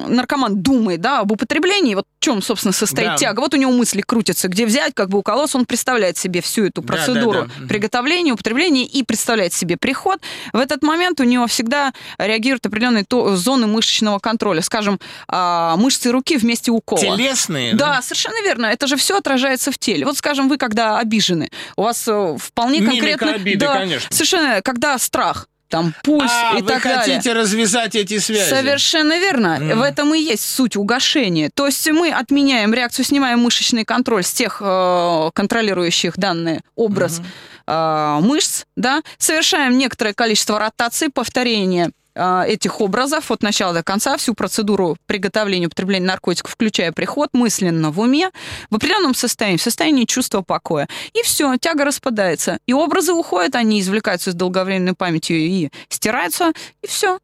наркоман 0.09 0.63
думает, 0.63 1.01
да, 1.01 1.21
об 1.21 1.33
употреблении, 1.33 1.95
вот 1.95 2.07
чем, 2.23 2.41
собственно, 2.41 2.73
состоит 2.73 3.09
да. 3.09 3.17
тяга, 3.17 3.41
вот 3.41 3.53
у 3.53 3.57
него 3.57 3.73
мысли 3.73 4.01
крутятся, 4.01 4.47
где 4.47 4.65
взять, 4.65 4.95
как 4.95 5.09
бы 5.09 5.19
уколоться, 5.19 5.59
он 5.59 5.67
представляет 5.67 6.17
себе 6.17 6.41
всю 6.41 6.67
эту 6.67 6.81
процедуру 6.81 7.43
да, 7.43 7.47
да, 7.47 7.53
да. 7.59 7.67
приготовления, 7.67 8.33
употребления 8.33 8.85
и 8.85 9.03
представляет 9.03 9.53
себе 9.53 9.77
приход. 9.77 10.21
В 10.53 10.59
этот 10.59 10.85
момент 10.85 11.19
у 11.21 11.25
него 11.25 11.49
всегда 11.49 11.93
реагируют 12.19 12.65
определенные 12.65 13.05
то, 13.05 13.35
зоны 13.35 13.67
мышечного 13.67 14.21
контроля, 14.21 14.63
скажем, 14.63 15.01
э, 15.29 15.75
мышцы 15.77 16.13
руки 16.13 16.37
вместе 16.37 16.71
укола. 16.71 17.01
Телесные? 17.01 17.75
Да, 17.75 17.97
да, 17.97 18.03
совершенно 18.03 18.41
верно. 18.45 18.67
Это 18.67 18.87
же 18.87 18.97
все 18.97 19.19
отражается 19.19 19.73
в 19.73 19.79
теле. 19.79 20.07
Вот, 20.07 20.17
скажем, 20.17 20.49
вы 20.49 20.59
когда 20.59 20.99
обижены, 20.99 21.51
у 21.77 21.83
вас 21.83 22.07
э, 22.07 22.37
вполне 22.39 22.83
конкретно... 22.83 23.35
обиды, 23.35 23.59
да, 23.67 23.79
конечно. 23.79 24.09
Совершенно, 24.15 24.63
когда 24.63 24.97
страх. 24.99 25.49
Там 25.73 25.95
пульс 26.05 26.31
а, 26.31 26.59
и 26.59 26.61
вы 26.61 26.69
так 26.69 26.83
хотите 26.83 27.31
далее. 27.31 27.43
развязать 27.43 27.95
эти 27.97 28.19
связи? 28.19 28.51
Совершенно 28.51 29.19
верно. 29.19 29.57
Мгм. 29.59 29.79
В 29.79 29.83
этом 29.83 30.15
и 30.15 30.19
есть 30.21 30.45
суть 30.45 30.77
угошения. 30.77 31.51
То 31.55 31.65
есть 31.65 31.91
мы 31.91 32.11
отменяем 32.13 32.75
реакцию, 32.75 33.07
снимаем 33.07 33.41
мышечный 33.41 33.87
контроль 33.87 34.23
с 34.23 34.33
тех 34.33 34.59
э, 34.61 35.31
контролирующих 35.33 36.19
данный 36.19 36.61
образ 36.77 37.21
Мгм. 37.21 37.27
э, 37.69 38.19
мышц, 38.21 38.65
да, 38.77 39.01
совершаем 39.17 39.79
некоторое 39.79 40.13
количество 40.13 40.59
ротаций, 40.59 41.09
повторения 41.09 41.91
этих 42.15 42.81
образов 42.81 43.31
от 43.31 43.43
начала 43.43 43.73
до 43.73 43.83
конца, 43.83 44.17
всю 44.17 44.35
процедуру 44.35 44.97
приготовления 45.07 45.67
употребления 45.67 46.07
наркотиков, 46.07 46.53
включая 46.53 46.93
приход, 46.93 47.31
мысленно 47.33 47.91
в 47.91 48.01
уме, 48.01 48.31
в 48.71 48.77
определенном 48.77 49.15
состоянии, 49.15 49.57
в 49.57 49.63
состоянии 49.63 50.05
чувства 50.05 50.43
покоя. 50.43 50.89
И 51.15 51.23
все, 51.23 51.57
тяга 51.57 51.85
распадается. 51.85 52.59
И 52.67 52.73
образы 52.73 53.13
уходят, 53.13 53.55
они 53.55 53.81
извлекаются 53.81 54.31
из 54.31 54.35
долговременной 54.35 54.95
памяти 54.95 55.33
и 55.33 55.71
стираются, 55.89 56.53
и 56.83 56.87
все. 56.87 57.19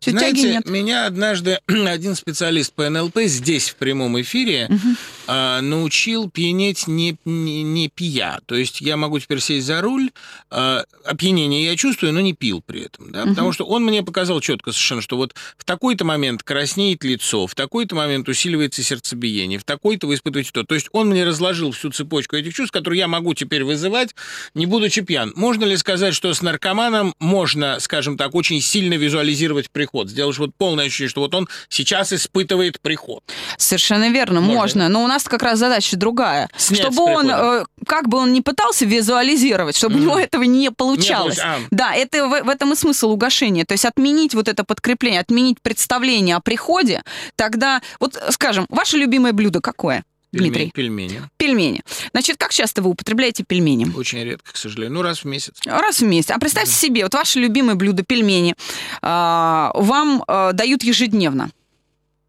Все, 0.00 0.10
тяги 0.12 0.18
Знаете, 0.40 0.48
нет. 0.54 0.68
меня 0.68 1.06
однажды 1.06 1.58
один 1.66 2.14
специалист 2.14 2.72
по 2.72 2.88
НЛП 2.88 3.20
здесь 3.22 3.70
в 3.70 3.76
прямом 3.76 4.20
эфире 4.20 4.66
Мгм. 4.68 4.96
а, 5.26 5.60
научил 5.60 6.28
пьянеть 6.30 6.86
не, 6.86 7.16
не, 7.24 7.62
не 7.62 7.88
пия. 7.88 8.40
То 8.46 8.54
есть 8.54 8.80
я 8.80 8.96
могу 8.96 9.18
теперь 9.18 9.40
сесть 9.40 9.66
за 9.66 9.80
руль, 9.80 10.10
а, 10.50 10.84
опьянение 11.04 11.64
я 11.64 11.76
чувствую, 11.76 12.12
но 12.12 12.20
не 12.20 12.34
пил 12.34 12.62
при 12.64 12.84
этом. 12.84 13.10
Да? 13.12 13.24
Потому 13.24 13.52
что 13.52 13.64
он 13.64 13.84
мне 13.84 14.02
показал 14.02 14.40
четко 14.40 14.72
совершенно, 14.72 15.00
что 15.02 15.16
вот 15.16 15.34
в 15.56 15.64
такой-то 15.64 16.04
момент 16.04 16.42
краснеет 16.42 17.04
лицо, 17.04 17.46
в 17.46 17.54
такой-то 17.54 17.94
момент 17.94 18.28
усиливается 18.28 18.82
сердцебиение, 18.82 19.58
в 19.58 19.64
такой-то 19.64 20.06
вы 20.06 20.14
испытываете 20.14 20.50
то. 20.52 20.64
То 20.64 20.74
есть 20.74 20.88
он 20.92 21.08
мне 21.08 21.24
разложил 21.24 21.72
всю 21.72 21.90
цепочку 21.90 22.36
этих 22.36 22.54
чувств, 22.54 22.72
которые 22.72 22.98
я 23.00 23.08
могу 23.08 23.34
теперь 23.34 23.64
вызывать, 23.64 24.14
не 24.54 24.66
будучи 24.66 25.00
пьян. 25.02 25.32
Можно 25.36 25.64
ли 25.64 25.76
сказать, 25.76 26.14
что 26.14 26.32
с 26.32 26.42
наркоманом 26.42 27.14
можно, 27.18 27.80
скажем 27.80 28.16
так, 28.16 28.34
очень 28.34 28.60
сильно 28.60 28.94
визуализировать 28.94 29.63
приход? 29.70 30.08
Сделаешь 30.08 30.38
вот 30.38 30.50
полное 30.56 30.86
ощущение, 30.86 31.10
что 31.10 31.20
вот 31.20 31.34
он 31.34 31.48
сейчас 31.68 32.12
испытывает 32.12 32.80
приход. 32.80 33.22
Совершенно 33.56 34.10
верно, 34.10 34.40
Можно. 34.40 34.54
можно. 34.54 34.88
Но 34.88 35.04
у 35.04 35.06
нас 35.06 35.24
как 35.24 35.42
раз 35.42 35.58
задача 35.58 35.96
другая. 35.96 36.48
Снять 36.56 36.80
чтобы 36.80 37.02
он, 37.02 37.30
э, 37.30 37.64
как 37.86 38.08
бы 38.08 38.18
он 38.18 38.32
ни 38.32 38.40
пытался 38.40 38.84
визуализировать, 38.84 39.76
чтобы 39.76 39.94
у 39.94 39.98
Мгм. 39.98 40.06
него 40.06 40.18
этого 40.18 40.42
не 40.44 40.70
получалось. 40.70 41.38
получ- 41.38 41.42
а. 41.44 41.58
Да, 41.70 41.94
это 41.94 42.26
в, 42.26 42.42
в 42.44 42.48
этом 42.48 42.72
и 42.72 42.76
смысл 42.76 43.10
угошения. 43.10 43.64
То 43.64 43.72
есть 43.72 43.84
отменить 43.84 44.34
вот 44.34 44.48
это 44.48 44.64
подкрепление, 44.64 45.20
отменить 45.20 45.60
представление 45.62 46.36
о 46.36 46.40
приходе, 46.40 47.02
тогда, 47.36 47.80
вот 48.00 48.20
скажем, 48.30 48.66
ваше 48.68 48.96
любимое 48.96 49.32
блюдо 49.32 49.60
какое? 49.60 50.04
Дмитрий, 50.38 50.70
Пельмени. 50.74 51.22
пельмени. 51.36 51.82
Значит, 52.12 52.36
как 52.36 52.52
часто 52.52 52.82
вы 52.82 52.90
употребляете 52.90 53.44
пельмени? 53.44 53.86
Очень 53.96 54.24
редко, 54.24 54.52
к 54.52 54.56
сожалению. 54.56 54.94
Ну, 54.94 55.02
раз 55.02 55.20
в 55.20 55.24
месяц. 55.26 55.54
Раз 55.64 56.00
в 56.00 56.04
месяц. 56.04 56.30
А 56.30 56.38
представьте 56.38 56.72
себе, 56.72 57.04
вот 57.04 57.14
ваше 57.14 57.38
любимое 57.40 57.74
блюдо 57.74 58.02
пельмени 58.02 58.54
а, 59.02 59.70
вам 59.74 60.24
а, 60.26 60.52
дают 60.52 60.82
ежедневно. 60.82 61.50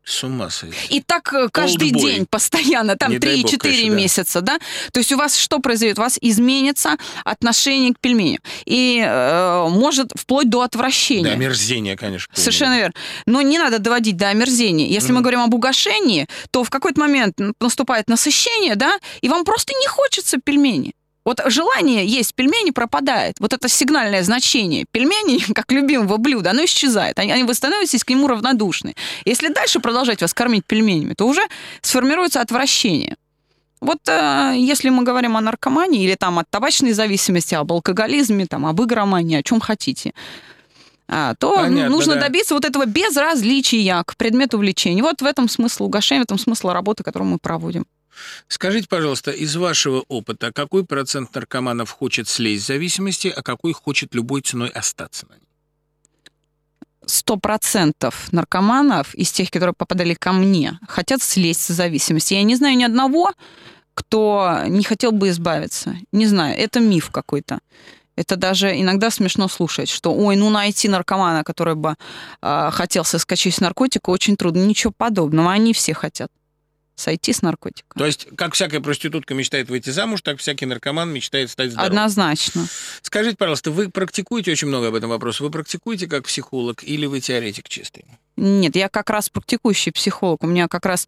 С 0.05 0.23
ума 0.23 0.51
сойти. 0.51 0.75
И 0.91 1.01
так 1.01 1.33
э, 1.33 1.49
каждый 1.51 1.89
Old 1.89 1.95
boy. 1.95 1.99
день, 2.01 2.25
постоянно, 2.29 2.95
там 2.95 3.11
Не 3.11 3.17
дай 3.17 3.41
бог, 3.41 3.51
3-4 3.51 3.57
конечно, 3.57 3.89
да. 3.89 3.95
месяца, 3.95 4.41
да? 4.41 4.59
То 4.91 4.99
есть 4.99 5.11
у 5.11 5.17
вас 5.17 5.35
что 5.35 5.57
произойдет? 5.59 5.97
У 5.97 6.03
вас 6.03 6.19
изменится 6.21 6.97
отношение 7.23 7.91
к 7.93 7.99
пельменю. 7.99 8.37
И 8.65 9.03
э, 9.03 9.67
может 9.69 10.11
вплоть 10.15 10.47
до 10.49 10.61
отвращения. 10.61 11.23
Да, 11.23 11.31
омерзение, 11.31 11.97
конечно. 11.97 12.31
Совершенно 12.35 12.77
верно. 12.77 12.93
Но 13.25 13.41
не 13.41 13.57
надо 13.57 13.79
доводить 13.79 14.15
до 14.15 14.29
омерзения. 14.29 14.87
Если 14.87 15.07
мы 15.11 15.15
Мгм. 15.15 15.23
говорим 15.23 15.39
об 15.41 15.53
угошении, 15.55 16.27
то 16.51 16.63
в 16.63 16.69
какой-то 16.69 16.99
момент 16.99 17.33
наступает 17.59 18.07
насыщение, 18.07 18.75
да, 18.75 18.99
и 19.21 19.27
вам 19.29 19.43
просто 19.43 19.73
не 19.73 19.87
хочется 19.87 20.37
пельмени. 20.37 20.93
Вот 21.25 21.41
желание 21.47 22.05
есть 22.05 22.35
пельмени 22.35 22.69
пропадает. 22.69 23.35
Вот 23.39 23.51
это 23.51 23.67
сигнальное 23.67 24.23
значение 24.23 24.85
пельменей, 24.91 25.43
как 25.53 25.71
любимого 25.71 26.17
блюда, 26.17 26.51
оно 26.51 26.63
исчезает. 26.65 27.19
Они, 27.19 27.31
они- 27.31 27.43
вы 27.43 27.53
становитесь 27.53 28.03
к 28.03 28.09
нему 28.09 28.27
равнодушны. 28.27 28.93
Если 29.25 29.49
дальше 29.49 29.79
продолжать 29.79 30.21
вас 30.21 30.33
кормить 30.33 30.65
пельменями, 30.65 31.13
то 31.15 31.27
уже 31.27 31.41
сформируется 31.81 32.41
отвращение. 32.41 33.17
Вот 33.81 33.99
э, 34.07 34.53
если 34.57 34.89
мы 34.89 35.03
говорим 35.03 35.35
о 35.35 35.41
наркомании 35.41 36.03
или 36.03 36.15
там 36.15 36.39
от 36.39 36.49
табачной 36.49 36.93
зависимости, 36.93 37.55
об 37.55 37.71
алкоголизме, 37.71 38.45
там, 38.45 38.65
об 38.65 38.81
игромании, 38.81 39.37
о 39.37 39.43
чем 39.43 39.59
хотите, 39.59 40.13
а, 41.07 41.35
то 41.35 41.55
Понятно, 41.55 41.89
нужно 41.89 42.15
да. 42.15 42.21
добиться 42.21 42.55
вот 42.55 42.65
этого 42.65 42.85
безразличия 42.85 44.03
к 44.05 44.15
предмету 44.17 44.57
влечения. 44.57 45.03
Вот 45.03 45.21
в 45.21 45.25
этом 45.25 45.49
смысл 45.49 45.85
угошения, 45.85 46.21
в 46.21 46.25
этом 46.25 46.39
смысл 46.39 46.69
работы, 46.69 47.03
которую 47.03 47.29
мы 47.29 47.37
проводим. 47.37 47.85
Скажите, 48.47 48.87
пожалуйста, 48.87 49.31
из 49.31 49.55
вашего 49.55 50.03
опыта, 50.07 50.51
какой 50.51 50.85
процент 50.85 51.33
наркоманов 51.33 51.89
хочет 51.89 52.27
слезть 52.27 52.63
с 52.63 52.67
зависимости, 52.67 53.27
а 53.27 53.41
какой 53.41 53.73
хочет 53.73 54.13
любой 54.15 54.41
ценой 54.41 54.69
остаться 54.69 55.25
на 55.27 55.33
ней? 55.33 55.41
Сто 57.05 57.37
процентов 57.37 58.31
наркоманов 58.31 59.13
из 59.13 59.31
тех, 59.31 59.51
которые 59.51 59.73
попадали 59.77 60.15
ко 60.15 60.31
мне, 60.31 60.79
хотят 60.87 61.21
слезть 61.21 61.61
с 61.61 61.67
зависимости. 61.67 62.33
Я 62.33 62.43
не 62.43 62.55
знаю 62.55 62.75
ни 62.77 62.83
одного, 62.83 63.31
кто 63.93 64.61
не 64.67 64.83
хотел 64.83 65.11
бы 65.11 65.29
избавиться. 65.29 65.95
Не 66.11 66.25
знаю, 66.25 66.57
это 66.57 66.79
миф 66.79 67.11
какой-то. 67.11 67.59
Это 68.15 68.37
даже 68.37 68.79
иногда 68.79 69.11
смешно 69.11 69.47
слушать, 69.47 69.89
что, 69.89 70.13
ой, 70.13 70.35
ну 70.35 70.49
найти 70.49 70.87
наркомана, 70.87 71.43
который 71.43 71.75
бы 71.75 71.95
а, 72.41 72.71
хотел 72.71 73.03
соскочить 73.03 73.55
с 73.55 73.59
наркотика, 73.59 74.09
очень 74.09 74.37
трудно. 74.37 74.63
Ничего 74.65 74.93
подобного. 74.95 75.51
Они 75.51 75.73
все 75.73 75.93
хотят 75.93 76.31
сойти 76.95 77.33
с 77.33 77.41
наркотика. 77.41 77.97
То 77.97 78.05
есть, 78.05 78.27
как 78.35 78.53
всякая 78.53 78.79
проститутка 78.79 79.33
мечтает 79.33 79.69
выйти 79.69 79.89
замуж, 79.89 80.21
так 80.21 80.39
всякий 80.39 80.65
наркоман 80.65 81.11
мечтает 81.11 81.49
стать 81.49 81.71
здоровым. 81.71 81.91
Однозначно. 81.91 82.65
Скажите, 83.01 83.35
пожалуйста, 83.37 83.71
вы 83.71 83.89
практикуете 83.89 84.51
очень 84.51 84.67
много 84.67 84.87
об 84.87 84.95
этом 84.95 85.09
вопросе? 85.09 85.43
Вы 85.43 85.51
практикуете 85.51 86.07
как 86.07 86.25
психолог 86.25 86.83
или 86.83 87.05
вы 87.05 87.19
теоретик 87.19 87.69
чистый? 87.69 88.05
Нет, 88.37 88.75
я 88.75 88.89
как 88.89 89.09
раз 89.09 89.29
практикующий 89.29 89.91
психолог. 89.91 90.43
У 90.43 90.47
меня 90.47 90.67
как 90.67 90.85
раз 90.85 91.07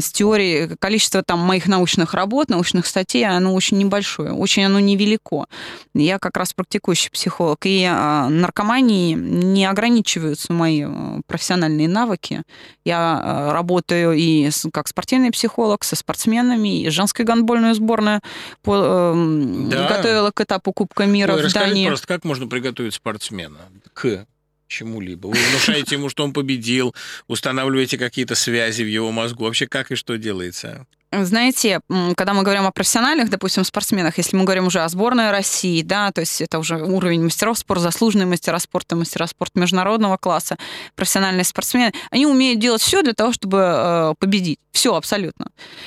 с 0.00 0.10
теорией 0.12 0.76
количество 0.78 1.22
там 1.22 1.38
моих 1.40 1.66
научных 1.66 2.14
работ, 2.14 2.48
научных 2.50 2.86
статей, 2.86 3.24
оно 3.26 3.54
очень 3.54 3.78
небольшое, 3.78 4.32
очень 4.32 4.64
оно 4.64 4.80
невелико. 4.80 5.46
Я 5.94 6.18
как 6.18 6.36
раз 6.36 6.52
практикующий 6.52 7.10
психолог. 7.10 7.64
И 7.66 7.82
э, 7.82 8.28
наркомании 8.28 9.14
не 9.14 9.64
ограничиваются 9.66 10.52
мои 10.52 10.84
э, 10.86 11.20
профессиональные 11.26 11.88
навыки. 11.88 12.42
Я 12.84 13.22
э, 13.48 13.52
работаю 13.52 14.12
и 14.12 14.50
как 14.72 14.88
спортивный 14.88 15.30
психолог 15.30 15.84
со 15.84 15.96
спортсменами, 15.96 16.82
и 16.82 16.88
женскую 16.90 17.26
гандбольную 17.26 17.74
сборную 17.74 18.20
по- 18.62 19.14
Да. 19.70 19.88
готовила 19.88 20.30
к 20.30 20.40
этапу 20.40 20.72
Кубка 20.72 21.06
мира 21.06 21.34
Ой, 21.34 21.46
в 21.48 21.52
Дании. 21.52 21.86
просто, 21.88 22.06
как 22.06 22.24
можно 22.24 22.46
приготовить 22.46 22.94
спортсмена 22.94 23.58
к 23.94 24.26
чему-либо? 24.68 25.28
Вы 25.28 25.36
внушаете 25.50 25.96
ему, 25.96 26.08
что 26.08 26.24
он 26.24 26.32
победил, 26.32 26.94
устанавливаете 27.28 27.98
какие-то 27.98 28.34
связи 28.34 28.82
в 28.82 28.88
его 28.88 29.10
мозгу. 29.12 29.44
Вообще, 29.44 29.66
как 29.66 29.90
и 29.90 29.94
что 29.94 30.16
делается? 30.16 30.86
Знаете, 31.12 31.80
когда 32.16 32.34
мы 32.34 32.42
говорим 32.42 32.66
о 32.66 32.72
профессиональных, 32.72 33.30
допустим, 33.30 33.64
спортсменах, 33.64 34.18
если 34.18 34.36
мы 34.36 34.44
говорим 34.44 34.66
уже 34.66 34.80
о 34.80 34.88
сборной 34.88 35.30
России, 35.30 35.82
да, 35.82 36.10
то 36.10 36.20
есть 36.20 36.40
это 36.40 36.58
уже 36.58 36.76
уровень 36.76 37.22
мастеров 37.22 37.58
спорта, 37.58 37.84
заслуженные 37.84 38.26
мастера 38.26 38.58
спорта, 38.58 38.96
мастера 38.96 39.26
спорта 39.26 39.60
международного 39.60 40.16
класса, 40.16 40.56
профессиональные 40.94 41.44
спортсмены, 41.44 41.92
они 42.10 42.26
умеют 42.26 42.60
делать 42.60 42.82
все 42.82 43.02
для 43.02 43.14
того, 43.14 43.32
чтобы 43.32 43.58
э, 43.58 44.14
победить. 44.18 44.58
Все 44.76 44.94
абсолютно. 44.94 45.46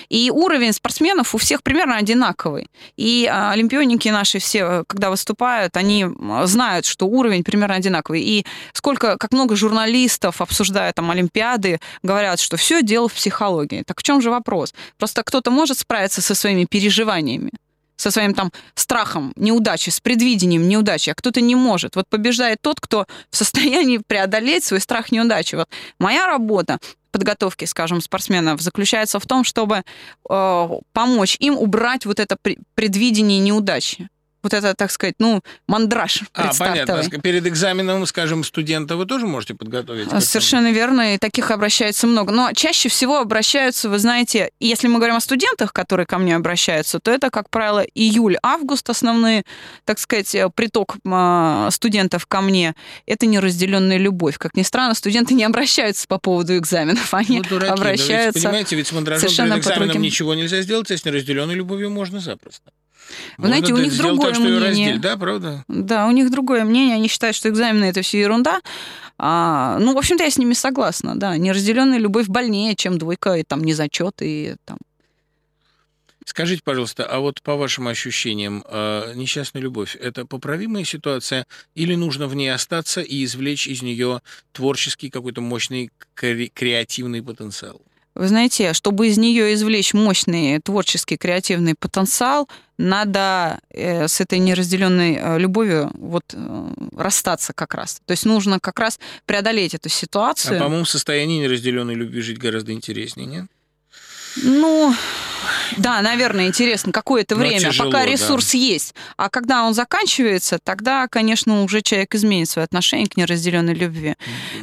И 0.10 0.31
уровень 0.31 0.74
спортсменов 0.74 1.36
у 1.36 1.38
всех 1.38 1.62
примерно 1.62 1.98
одинаковый. 1.98 2.72
И 2.98 3.29
э, 3.31 3.51
олимпионики 3.51 4.10
наши 4.10 4.39
все, 4.39 4.60
э, 4.60 4.84
когда 4.88 5.12
выступают, 5.12 5.77
они 5.77 6.08
знают, 6.46 6.88
что 6.88 7.05
уровень 7.05 7.43
примерно 7.43 7.75
одинаковый. 7.75 8.24
И 8.24 8.48
сколько, 8.74 9.15
как 9.17 9.31
много 9.31 9.55
журналистов, 9.55 10.41
обсуждая 10.41 10.91
там 10.91 11.12
Олимпиады, 11.12 11.79
говорят, 12.01 12.39
что 12.39 12.58
все 12.58 12.81
дело 12.81 13.08
в 13.08 13.13
психологии. 13.13 13.84
Так 13.86 14.00
в 14.00 14.03
чем 14.03 14.24
же 14.24 14.31
вопрос? 14.31 14.74
Просто 14.98 15.22
кто-то 15.22 15.51
может 15.51 15.77
справиться 15.77 16.24
со 16.24 16.34
своими 16.34 16.65
переживаниями, 16.65 17.51
со 17.96 18.10
своим 18.10 18.34
там 18.34 18.51
страхом 18.74 19.34
неудачи, 19.36 19.91
с 19.91 20.00
предвидением 20.00 20.67
неудачи, 20.67 21.12
а 21.12 21.13
кто-то 21.13 21.41
не 21.41 21.53
может. 21.53 21.96
Вот 21.96 22.08
побеждает 22.10 22.58
тот, 22.60 22.79
кто 22.79 23.05
в 23.29 23.38
состоянии 23.38 24.00
преодолеть 24.08 24.63
свой 24.63 24.79
страх 24.79 25.12
неудачи. 25.12 25.53
Вот 25.53 25.69
моя 26.00 26.25
работа 26.25 26.79
подготовки, 27.12 27.66
скажем, 27.66 28.01
спортсменов 28.01 28.62
заключается 28.62 29.20
в 29.20 29.25
том, 29.25 29.44
чтобы 29.44 29.84
э, 30.30 30.70
помочь 30.94 31.38
им 31.39 31.58
убрать 31.58 32.06
вот 32.06 32.20
это 32.20 32.36
пре- 32.42 32.60
предвидение 32.75 33.39
неудачи. 33.39 34.10
Вот 34.41 34.53
это, 34.53 34.74
так 34.74 34.91
сказать, 34.91 35.15
ну, 35.19 35.41
мандраж 35.67 36.22
А, 36.34 36.51
понятно. 36.58 37.03
Перед 37.22 37.46
экзаменом, 37.46 38.05
скажем, 38.05 38.43
студента 38.43 38.96
вы 38.96 39.05
тоже 39.05 39.27
можете 39.27 39.53
подготовить? 39.53 40.08
этому? 40.08 40.22
Совершенно 40.22 40.72
верно, 40.72 41.15
и 41.15 41.17
таких 41.17 41.51
обращается 41.51 42.08
много. 42.08 42.31
Но 42.31 42.51
чаще 42.53 42.88
всего 42.89 43.17
обращаются, 43.19 43.89
вы 43.89 44.00
знаете, 44.00 44.51
если 44.60 44.88
мы 44.88 44.96
говорим 44.96 45.15
о 45.15 45.19
студентах, 45.19 45.74
которые 45.74 46.05
ко 46.05 46.17
мне 46.17 46.36
обращаются, 46.36 47.00
то 47.00 47.12
это, 47.12 47.29
как 47.29 47.50
правило, 47.50 47.84
июль-август 47.96 48.89
основные, 48.89 49.43
так 49.86 50.00
сказать, 50.00 50.34
э, 50.36 50.50
приток 50.53 50.96
а, 51.05 51.69
студентов 51.72 52.25
ко 52.25 52.41
мне. 52.41 52.75
Это 53.05 53.25
неразделенная 53.25 53.98
любовь. 53.98 54.38
Как 54.38 54.55
ни 54.55 54.63
странно, 54.63 54.93
студенты 54.93 55.34
не 55.34 55.43
обращаются 55.43 56.08
по 56.08 56.17
поводу 56.17 56.58
экзаменов, 56.58 57.13
они 57.13 57.39
Ну, 57.39 57.43
дураки, 57.43 57.69
но 57.69 57.75
ведь, 57.75 57.79
обращаются. 58.01 58.41
понимаете, 58.41 58.75
ведь 58.75 58.88
с 58.88 58.91
мандражом 58.91 59.29
перед 59.29 59.58
экзаменом 59.58 59.88
другим- 59.88 60.01
ничего 60.01 60.34
нельзя 60.34 60.62
сделать, 60.62 60.89
а 60.91 60.98
с 60.98 61.03
неразделенной 61.05 61.55
любовью 61.55 61.89
можно 61.89 62.19
запросто. 62.19 62.72
Вы 63.38 63.48
знаете, 63.48 63.74
у 63.74 63.77
них 63.77 63.98
другое 63.98 64.34
что 64.34 64.44
мнение. 64.44 64.68
Раздель, 64.68 65.00
да, 65.00 65.18
правда? 65.18 65.63
Да, 65.68 66.08
у 66.08 66.12
них 66.12 66.32
другое 66.32 66.63
мнение. 66.63 66.96
Они 66.96 67.08
считают, 67.08 67.36
что 67.36 67.50
экзамены 67.50 67.86
это 67.86 68.01
все 68.01 68.20
ерунда. 68.20 68.62
А, 69.18 69.77
ну, 69.79 69.94
в 69.94 69.98
общем-то, 69.98 70.24
я 70.24 70.32
с 70.32 70.38
ними 70.38 70.53
согласна, 70.53 71.20
да. 71.20 71.36
Неразделенная 71.38 71.98
любовь 71.98 72.27
больнее, 72.27 72.75
чем 72.75 72.98
двойка 72.98 73.34
и 73.34 73.44
там 73.44 73.63
незачет 73.63 74.22
и 74.22 74.56
там. 74.65 74.77
Скажите, 76.29 76.62
пожалуйста, 76.63 77.06
а 77.06 77.20
вот 77.20 77.41
по 77.41 77.56
вашим 77.56 77.88
ощущениям, 77.88 78.63
э, 78.70 79.13
несчастная 79.15 79.63
любовь– 79.63 79.96
это 80.00 80.25
поправимая 80.25 80.84
ситуация 80.84 81.48
или 81.74 81.96
нужно 81.96 82.27
в 82.27 82.36
ней 82.36 82.53
остаться 82.53 83.01
и 83.01 83.24
извлечь 83.24 83.68
из 83.68 83.82
нее 83.82 84.22
творческий 84.51 85.10
какой-то 85.10 85.41
мощный 85.41 85.89
кре- 86.15 86.51
креативный 86.53 87.24
потенциал? 87.24 87.82
Вы 88.20 88.28
знаете, 88.28 88.74
чтобы 88.74 89.08
из 89.08 89.18
нее 89.18 89.54
извлечь 89.54 89.94
мощный 89.94 90.60
творческий 90.60 91.16
креативный 91.16 91.74
потенциал, 91.74 92.50
надо 92.78 93.62
э, 93.70 94.10
с 94.10 94.20
этой 94.20 94.40
неразделенной 94.40 95.16
э, 95.16 95.40
любовью 95.40 95.90
вот 95.94 96.26
э, 96.34 96.70
расстаться 96.98 97.54
как 97.54 97.74
раз. 97.76 98.02
То 98.06 98.12
есть 98.12 98.26
нужно 98.26 98.60
как 98.60 98.78
раз 98.78 99.00
преодолеть 99.26 99.74
эту 99.74 99.88
ситуацию. 99.88 100.58
А, 100.58 100.64
по-моему, 100.64 100.84
в 100.84 100.90
состоянии 100.90 101.42
неразделенной 101.42 101.96
любви 101.96 102.20
жить 102.20 102.40
гораздо 102.40 102.74
интереснее, 102.74 103.26
нет? 103.26 103.46
Ну, 104.44 104.94
да, 105.77 106.01
наверное, 106.01 106.48
интересно, 106.48 106.91
какое-то 106.91 107.36
Но 107.36 107.41
время, 107.41 107.60
тяжело, 107.60 107.89
пока 107.89 108.05
ресурс 108.05 108.51
да. 108.51 108.58
есть. 108.58 108.96
А 109.17 109.29
когда 109.29 109.63
он 109.63 109.74
заканчивается, 109.74 110.60
тогда, 110.63 111.08
конечно, 111.08 111.63
уже 111.63 111.81
человек 111.81 112.15
изменит 112.15 112.50
свое 112.50 112.65
отношение 112.65 113.08
к 113.08 113.17
неразделенной 113.17 113.74
любви. 113.74 114.15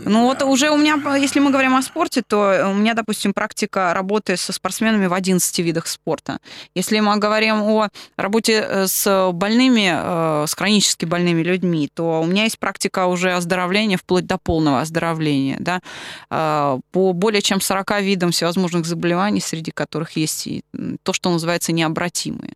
Ну 0.04 0.24
вот 0.24 0.42
уже 0.42 0.70
у 0.70 0.76
меня, 0.76 1.00
если 1.16 1.40
мы 1.40 1.50
говорим 1.50 1.74
о 1.76 1.82
спорте, 1.82 2.22
то 2.26 2.70
у 2.70 2.74
меня, 2.74 2.94
допустим, 2.94 3.32
практика 3.32 3.92
работы 3.94 4.36
со 4.36 4.52
спортсменами 4.52 5.06
в 5.06 5.14
11 5.14 5.58
видах 5.60 5.86
спорта. 5.86 6.38
Если 6.74 7.00
мы 7.00 7.16
говорим 7.18 7.62
о 7.62 7.88
работе 8.16 8.64
э, 8.66 8.86
с 8.86 9.30
больными, 9.32 9.92
э, 9.92 10.46
с 10.46 10.54
хронически 10.54 11.04
больными 11.04 11.42
людьми, 11.42 11.88
то 11.92 12.20
у 12.20 12.26
меня 12.26 12.44
есть 12.44 12.58
практика 12.58 13.06
уже 13.06 13.32
оздоровления 13.32 13.96
вплоть 13.96 14.26
до 14.26 14.38
полного 14.38 14.80
оздоровления, 14.80 15.56
да, 15.60 15.80
э, 16.30 16.78
по 16.92 17.12
более 17.12 17.42
чем 17.42 17.60
40 17.60 18.00
видам 18.00 18.30
всевозможных 18.30 18.86
заболеваний, 18.86 19.40
среди 19.40 19.70
которых 19.70 20.12
есть 20.16 20.46
и 20.46 20.62
то, 21.02 21.12
что 21.12 21.30
называется 21.30 21.72
необратимые 21.72 22.54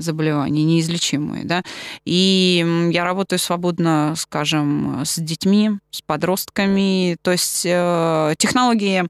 заболевания, 0.00 0.64
неизлечимые, 0.64 1.44
да. 1.44 1.62
И 2.04 2.90
я 2.92 3.04
работаю 3.04 3.38
свободно, 3.38 4.14
скажем, 4.16 5.02
с 5.04 5.20
детьми, 5.20 5.70
с 5.90 6.02
подростками. 6.02 7.16
То 7.22 7.32
есть 7.32 7.62
э, 7.64 8.34
технологии, 8.38 9.04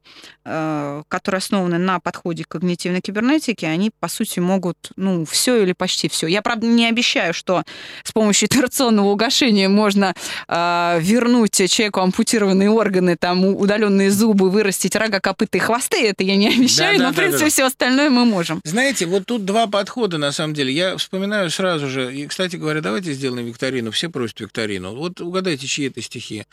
э, 0.45 1.03
которые 1.07 1.39
основаны 1.39 1.77
на 1.77 1.99
подходе 1.99 2.43
к 2.43 2.49
когнитивной 2.49 3.01
кибернетике, 3.01 3.67
они, 3.67 3.91
по 3.99 4.07
сути, 4.07 4.39
могут, 4.39 4.77
ну, 4.95 5.25
все 5.25 5.61
или 5.61 5.73
почти 5.73 6.09
все. 6.09 6.27
Я, 6.27 6.41
правда, 6.41 6.67
не 6.67 6.87
обещаю, 6.87 7.33
что 7.33 7.63
с 8.03 8.11
помощью 8.11 8.47
итерационного 8.47 9.09
угошения 9.09 9.69
можно 9.69 10.13
э, 10.47 10.97
вернуть 11.01 11.61
человеку 11.69 12.01
ампутированные 12.01 12.69
органы, 12.69 13.15
там, 13.15 13.45
удаленные 13.45 14.11
зубы, 14.11 14.49
вырастить 14.49 14.95
рога, 14.95 15.19
копыта 15.19 15.57
и 15.57 15.61
хвосты. 15.61 16.07
Это 16.07 16.23
я 16.23 16.35
не 16.35 16.49
обещаю, 16.49 16.97
Да, 16.97 16.99
да, 16.99 17.03
но, 17.05 17.13
в 17.13 17.15
да, 17.15 17.21
принципе, 17.21 17.45
да. 17.45 17.49
все 17.51 17.65
остальное 17.65 18.09
мы 18.09 18.25
можем. 18.25 18.61
Знаете, 18.63 19.05
вот 19.05 19.25
тут 19.25 19.45
два 19.45 19.67
подхода, 19.67 20.17
на 20.17 20.31
самом 20.31 20.53
деле. 20.53 20.73
Я 20.73 20.80
вспоминаю 20.97 21.49
сразу 21.49 21.87
же, 21.87 22.13
и, 22.13 22.27
кстати 22.27 22.55
говоря, 22.55 22.81
давайте 22.81 23.13
сделаем 23.13 23.45
викторину. 23.45 23.91
Все 23.91 24.09
просят 24.09 24.39
викторину. 24.39 24.95
Вот 24.95 25.21
угадайте, 25.21 25.67
чьи 25.67 25.87
это 25.87 26.01
стихи. 26.01 26.45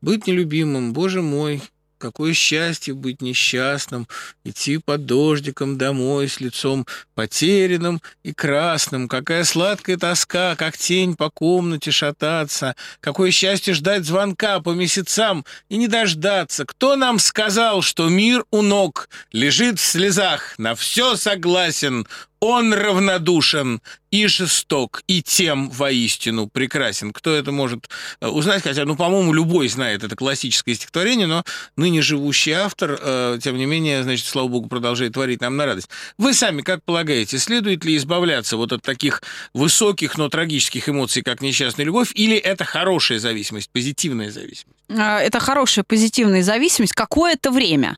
«Быть 0.00 0.26
нелюбимым, 0.26 0.92
боже 0.92 1.22
мой, 1.22 1.62
какое 2.04 2.34
счастье 2.34 2.92
быть 2.92 3.22
несчастным, 3.22 4.06
идти 4.44 4.76
под 4.76 5.06
дождиком 5.06 5.78
домой 5.78 6.28
с 6.28 6.38
лицом 6.38 6.86
потерянным 7.14 8.02
и 8.22 8.34
красным. 8.34 9.08
Какая 9.08 9.42
сладкая 9.44 9.96
тоска, 9.96 10.54
как 10.56 10.76
тень 10.76 11.16
по 11.16 11.30
комнате 11.30 11.90
шататься. 11.90 12.76
Какое 13.00 13.30
счастье 13.30 13.72
ждать 13.72 14.04
звонка 14.04 14.60
по 14.60 14.70
месяцам 14.70 15.46
и 15.70 15.78
не 15.78 15.88
дождаться. 15.88 16.66
Кто 16.66 16.94
нам 16.96 17.18
сказал, 17.18 17.80
что 17.80 18.10
мир 18.10 18.44
у 18.50 18.60
ног 18.60 19.08
лежит 19.32 19.78
в 19.80 19.84
слезах, 19.84 20.54
на 20.58 20.74
все 20.74 21.16
согласен, 21.16 22.06
он 22.44 22.74
равнодушен 22.74 23.80
и 24.10 24.26
жесток, 24.26 25.02
и 25.06 25.22
тем 25.22 25.70
воистину 25.70 26.46
прекрасен. 26.46 27.10
Кто 27.12 27.34
это 27.34 27.52
может 27.52 27.88
э, 28.20 28.28
узнать? 28.28 28.62
Хотя, 28.62 28.84
ну, 28.84 28.96
по-моему, 28.96 29.32
любой 29.32 29.66
знает 29.68 30.04
это 30.04 30.14
классическое 30.14 30.74
стихотворение, 30.74 31.26
но 31.26 31.42
ныне 31.76 32.02
живущий 32.02 32.52
автор, 32.52 32.98
э, 33.00 33.38
тем 33.42 33.56
не 33.56 33.64
менее, 33.64 34.02
значит, 34.02 34.26
слава 34.26 34.48
богу, 34.48 34.68
продолжает 34.68 35.14
творить 35.14 35.40
нам 35.40 35.56
на 35.56 35.64
радость. 35.64 35.88
Вы 36.18 36.34
сами 36.34 36.60
как 36.60 36.84
полагаете, 36.84 37.38
следует 37.38 37.84
ли 37.84 37.96
избавляться 37.96 38.58
вот 38.58 38.72
от 38.72 38.82
таких 38.82 39.22
высоких, 39.54 40.18
но 40.18 40.28
трагических 40.28 40.88
эмоций, 40.88 41.22
как 41.22 41.40
несчастная 41.40 41.86
любовь, 41.86 42.12
или 42.14 42.36
это 42.36 42.64
хорошая 42.64 43.18
зависимость, 43.18 43.70
позитивная 43.70 44.30
зависимость? 44.30 44.76
А, 44.90 45.18
Это 45.20 45.40
хорошая 45.40 45.82
позитивная 45.82 46.42
зависимость 46.42 46.92
какое-то 46.92 47.50
время. 47.50 47.96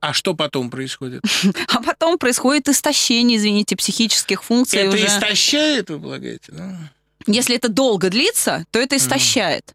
А 0.00 0.12
что 0.12 0.34
потом 0.34 0.70
происходит? 0.70 1.22
А 1.68 1.82
потом 1.82 2.18
происходит 2.18 2.68
истощение, 2.68 3.38
извините, 3.38 3.76
психических 3.76 4.42
функций. 4.44 4.80
это 4.80 4.96
уже. 4.96 5.06
истощает, 5.06 5.90
вы 5.90 5.98
полагаете? 6.00 6.52
Ну, 6.52 6.76
Если 7.26 7.56
это 7.56 7.68
долго 7.68 8.10
длится, 8.10 8.64
то 8.70 8.78
это 8.78 8.96
истощает. 8.96 9.74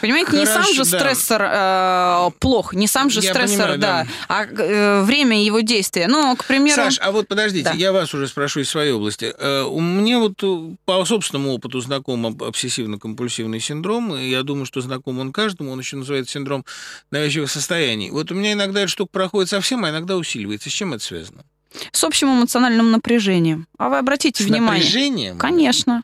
Понимаете, 0.00 0.32
не 0.32 0.44
сам 0.46 0.62
Хорошо, 0.62 0.84
же 0.84 0.90
да. 0.90 0.98
стрессор 0.98 1.42
э, 1.44 2.30
плох, 2.40 2.74
не 2.74 2.86
сам 2.86 3.10
же 3.10 3.20
Я 3.20 3.30
стрессор, 3.32 3.58
понимаю, 3.72 3.78
да, 3.78 4.04
да. 4.04 4.10
а 4.28 4.44
э, 4.46 5.02
время 5.02 5.42
его 5.42 5.60
действия. 5.60 6.06
Ну, 6.08 6.34
к 6.36 6.44
примеру... 6.44 6.74
Саш, 6.76 6.98
а 7.00 7.10
вот 7.12 7.28
подождите, 7.28 7.64
Да. 7.64 7.72
я 7.72 7.92
вас 7.92 8.12
уже 8.14 8.26
спрошу 8.28 8.60
из 8.60 8.68
своей 8.68 8.92
области. 8.92 9.32
Э, 9.38 9.62
У 9.62 9.80
меня 9.80 10.18
вот 10.18 10.34
э, 10.42 10.74
по 10.84 11.04
собственному 11.04 11.52
опыту 11.54 11.80
знаком 11.80 12.26
об- 12.26 12.42
обсессивно-компульсивный 12.42 13.60
синдром, 13.60 14.14
и 14.14 14.28
я 14.28 14.42
думаю, 14.42 14.66
что 14.66 14.80
знаком 14.80 15.18
он 15.18 15.32
каждому, 15.32 15.72
он 15.72 15.78
еще 15.78 15.96
называется 15.96 16.32
синдром 16.32 16.64
навязчивых 17.10 17.50
состояний. 17.50 18.10
Вот 18.10 18.30
у 18.30 18.34
меня 18.34 18.52
иногда 18.52 18.80
эта 18.80 18.88
штука 18.90 19.10
проходит 19.12 19.48
совсем, 19.50 19.84
а 19.84 19.90
иногда 19.90 20.16
усиливается. 20.16 20.68
С 20.70 20.72
чем 20.72 20.92
это 20.94 21.02
связано? 21.04 21.42
С 21.90 22.04
общим 22.04 22.28
эмоциональным 22.28 22.92
напряжением. 22.92 23.66
А 23.78 23.88
вы 23.88 23.98
обратите 23.98 24.42
С 24.44 24.46
внимание. 24.46 24.76
напряжением? 24.84 25.38
Конечно, 25.38 26.02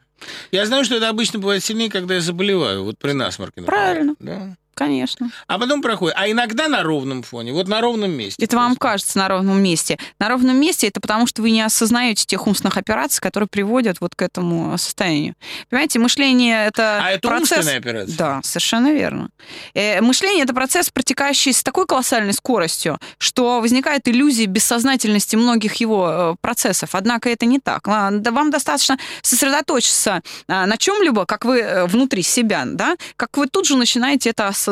Я 0.52 0.66
знаю, 0.66 0.85
что 0.85 0.96
это 0.96 1.09
обычно 1.09 1.38
бывает 1.38 1.64
сильнее, 1.64 1.90
когда 1.90 2.14
я 2.14 2.20
заболеваю, 2.20 2.85
вот 2.85 2.98
при 2.98 3.12
насморке. 3.12 3.61
например. 3.61 3.83
Правильно. 3.83 4.14
Да. 4.18 4.56
Конечно. 4.81 5.31
А 5.47 5.59
потом 5.59 5.83
проходит. 5.83 6.16
А 6.19 6.31
иногда 6.31 6.66
на 6.66 6.83
ровном 6.83 7.23
фоне, 7.23 7.53
вот 7.53 7.69
на 7.69 7.83
ровном 7.83 8.12
месте. 8.12 8.43
Это 8.43 8.57
вам 8.57 8.77
просто. 8.77 8.81
кажется 8.81 9.19
на 9.19 9.29
ровном 9.29 9.62
месте. 9.62 9.99
На 10.19 10.31
ровном 10.31 10.57
месте 10.57 10.88
это 10.88 11.01
потому, 11.01 11.27
что 11.27 11.43
вы 11.43 11.51
не 11.51 11.61
осознаете 11.61 12.25
тех 12.25 12.47
умственных 12.47 12.79
операций, 12.79 13.21
которые 13.21 13.47
приводят 13.47 14.01
вот 14.01 14.14
к 14.14 14.23
этому 14.23 14.79
состоянию. 14.79 15.35
Понимаете, 15.69 15.99
мышление 15.99 16.66
это 16.66 17.01
А 17.03 17.11
это 17.11 17.29
процесс... 17.29 17.59
умственная 17.59 17.79
операция? 17.79 18.16
Да, 18.16 18.40
совершенно 18.43 18.93
верно. 18.93 19.29
Э, 19.75 20.01
мышление 20.01 20.45
это 20.45 20.55
процесс, 20.55 20.88
протекающий 20.88 21.53
с 21.53 21.62
такой 21.62 21.87
колоссальной 21.87 22.33
скоростью, 22.33 22.99
что 23.19 23.61
возникает 23.61 24.09
иллюзия 24.09 24.47
бессознательности 24.47 25.37
многих 25.37 25.75
его 25.75 26.09
э, 26.11 26.37
процессов. 26.40 26.95
Однако 26.95 27.29
это 27.29 27.45
не 27.45 27.59
так. 27.59 27.87
Вам 27.87 28.51
достаточно 28.51 28.99
сосредоточиться 29.21 30.23
а, 30.49 30.64
на 30.66 30.79
чем-либо, 30.79 31.27
как 31.27 31.45
вы 31.45 31.59
э, 31.59 31.85
внутри 31.85 32.23
себя, 32.23 32.62
да, 32.64 32.97
как 33.16 33.37
вы 33.37 33.47
тут 33.47 33.66
же 33.66 33.77
начинаете 33.77 34.31
это 34.31 34.49
осознавать. 34.49 34.69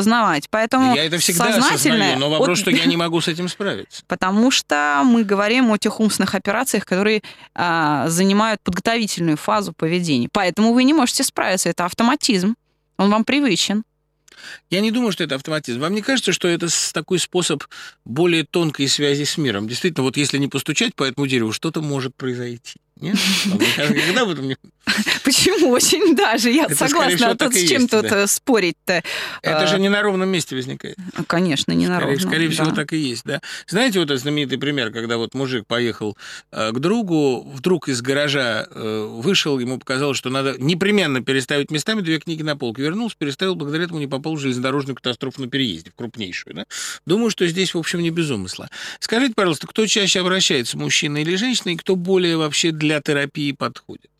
Поэтому 0.51 0.95
Я 0.95 1.05
это 1.05 1.19
всегда 1.19 1.53
сознательное 1.53 2.13
осознаю, 2.13 2.19
но 2.19 2.31
вопрос, 2.31 2.59
от- 2.59 2.63
что 2.63 2.71
я 2.71 2.85
не 2.87 2.97
могу 3.05 3.21
с 3.21 3.29
этим 3.29 3.49
справиться. 3.49 4.03
Потому 4.07 4.51
что 4.51 5.03
мы 5.05 5.25
говорим 5.25 5.71
о 5.73 5.79
тех 5.79 6.01
умственных 6.01 6.35
операциях, 6.35 6.85
которые 6.87 7.23
а, 7.55 8.09
занимают 8.09 8.61
подготовительную 8.63 9.37
фазу 9.37 9.73
поведения. 9.73 10.29
Поэтому 10.33 10.73
вы 10.73 10.85
не 10.85 10.95
можете 10.95 11.25
справиться. 11.25 11.69
Это 11.69 11.85
автоматизм. 11.85 12.55
Он 12.97 13.11
вам 13.11 13.25
привычен. 13.25 13.85
Я 14.71 14.81
не 14.81 14.93
думаю, 14.93 15.11
что 15.13 15.25
это 15.25 15.35
автоматизм. 15.35 15.81
Вам 15.81 15.95
не 15.95 16.01
кажется, 16.03 16.33
что 16.33 16.47
это 16.47 16.69
такой 16.93 17.19
способ 17.19 17.65
более 18.05 18.45
тонкой 18.45 18.87
связи 18.89 19.25
с 19.25 19.37
миром? 19.37 19.67
Действительно, 19.67 20.05
вот 20.05 20.17
если 20.17 20.39
не 20.39 20.47
постучать 20.47 20.95
по 20.95 21.03
этому 21.05 21.27
дереву, 21.27 21.53
что-то 21.53 21.83
может 21.83 22.15
произойти. 22.15 22.77
Нет? 23.01 23.17
Не- 23.47 23.95
Никогда 23.97 24.23
об 24.23 24.29
этом 24.31 24.47
не... 24.49 24.57
Почему? 25.25 25.71
Очень 25.71 26.15
даже. 26.15 26.51
Я 26.51 26.65
Это, 26.65 26.77
согласна. 26.77 27.17
всего, 27.17 27.31
А 27.31 27.35
тут 27.37 27.55
с 27.55 27.61
чем 27.69 27.83
есть, 27.83 27.91
тут 27.91 28.03
да. 28.09 28.23
э, 28.23 28.27
спорить-то? 28.27 29.03
Это 29.43 29.61
А, 29.63 29.67
же 29.67 29.79
не 29.79 29.89
на 29.89 30.03
ровном 30.03 30.29
месте 30.29 30.57
возникает. 30.57 30.97
Конечно, 31.27 31.73
не 31.73 31.87
на 31.87 31.97
Скорее, 31.97 32.15
ровном, 32.15 32.31
скорее 32.31 32.49
всего, 32.51 32.67
да. 32.67 32.75
так 32.75 32.93
и 32.93 32.97
есть, 32.97 33.25
да. 33.25 33.41
Знаете, 33.67 33.99
вот 33.99 34.11
этот 34.11 34.23
знаменитый 34.23 34.59
пример, 34.59 34.91
когда 34.91 35.17
вот 35.17 35.35
мужик 35.35 35.67
поехал 35.67 36.17
э, 36.53 36.73
к 36.73 36.79
другу, 36.79 37.43
вдруг 37.53 37.89
из 37.89 38.01
гаража 38.03 38.67
э, 38.71 39.07
вышел, 39.11 39.59
ему 39.59 39.79
показалось, 39.79 40.17
что 40.19 40.31
надо 40.31 40.57
непременно 40.59 41.23
переставить 41.23 41.71
местами 41.71 42.01
две 42.01 42.19
книги 42.19 42.43
на 42.43 42.57
полке. 42.57 42.83
Вернулся, 42.83 43.17
переставил, 43.19 43.55
благодаря 43.55 43.85
этому 43.85 44.01
не 44.01 44.07
попал 44.07 44.35
в 44.37 44.41
железнодорожную 44.41 44.97
катастрофу 44.97 45.43
на 45.43 45.49
переезде, 45.49 45.91
в 45.91 45.95
крупнейшую, 45.95 46.55
да. 46.55 46.65
Думаю, 47.07 47.31
что 47.31 47.47
здесь, 47.47 47.75
в 47.75 47.79
общем, 47.79 48.01
не 48.01 48.11
без 48.11 48.31
умысла. 48.31 48.69
Скажите, 49.01 49.35
пожалуйста, 49.35 49.67
кто 49.67 49.87
чаще 49.87 50.21
обращается, 50.21 50.77
мужчина 50.79 51.19
или 51.19 51.37
женщина, 51.37 51.71
и 51.71 51.77
кто 51.77 51.97
более 51.97 52.37
вообще 52.37 52.71
для 52.71 53.01
терапии 53.01 53.53
подходит? 53.53 54.11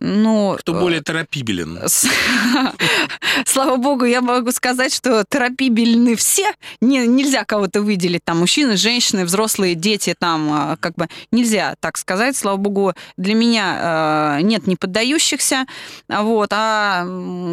Ну, 0.00 0.56
Кто 0.58 0.72
более 0.72 1.02
торопибелен? 1.02 1.78
Слава 3.46 3.76
богу, 3.76 4.04
я 4.04 4.22
могу 4.22 4.50
сказать, 4.50 4.92
что 4.94 5.24
торопибельны 5.24 6.16
все. 6.16 6.52
Не, 6.80 7.06
нельзя 7.06 7.44
кого-то 7.44 7.82
выделить, 7.82 8.24
там, 8.24 8.38
мужчины, 8.38 8.76
женщины, 8.76 9.24
взрослые, 9.24 9.74
дети, 9.74 10.14
там, 10.18 10.48
а, 10.50 10.76
как 10.80 10.94
бы, 10.94 11.08
нельзя 11.30 11.74
так 11.80 11.98
сказать. 11.98 12.36
Слава 12.36 12.56
богу, 12.56 12.94
для 13.18 13.34
меня 13.34 14.38
э, 14.38 14.42
нет 14.42 14.66
неподдающихся, 14.66 15.66
вот, 16.08 16.50
а 16.52 17.04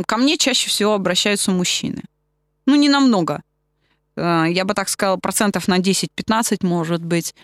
ко 0.06 0.17
мне 0.17 0.38
чаще 0.38 0.69
всего 0.69 0.93
обращаются 0.93 1.52
мужчины. 1.52 2.04
Ну, 2.65 2.75
не 2.75 2.88
намного. 2.88 3.41
Э, 4.15 4.45
я 4.49 4.63
бы 4.63 4.73
так 4.73 4.88
сказала, 4.88 5.17
процентов 5.17 5.67
на 5.67 5.80
10-15, 5.80 6.65
может 6.65 7.04
быть, 7.04 7.36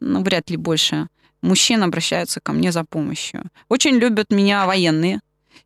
ну, 0.00 0.22
вряд 0.22 0.50
ли 0.50 0.56
больше 0.56 1.08
мужчин 1.46 1.82
обращаются 1.82 2.40
ко 2.40 2.52
мне 2.52 2.72
за 2.72 2.84
помощью. 2.84 3.44
Очень 3.68 3.96
любят 3.96 4.30
меня 4.30 4.66
военные. 4.66 5.20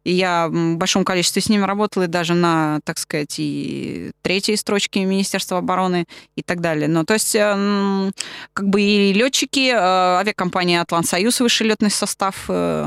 И 0.04 0.12
я 0.12 0.48
в 0.48 0.76
большом 0.76 1.04
количестве 1.04 1.42
с 1.42 1.48
ними 1.48 1.64
работала, 1.64 2.04
и 2.04 2.06
даже 2.06 2.34
на, 2.34 2.80
так 2.84 2.98
сказать, 2.98 3.34
и 3.38 4.12
третьей 4.22 4.56
строчке 4.56 5.04
Министерства 5.04 5.58
обороны 5.58 6.06
и 6.36 6.42
так 6.42 6.60
далее. 6.60 6.88
Но 6.88 7.04
то 7.04 7.14
есть 7.14 7.34
эм, 7.34 8.12
как 8.54 8.68
бы 8.68 8.80
и 8.80 9.12
летчики, 9.12 9.70
э, 9.70 9.76
авиакомпания 9.76 10.80
«Атлант-Союз», 10.80 11.40
высший 11.40 11.66
летный 11.66 11.90
состав, 11.90 12.46
э, 12.48 12.86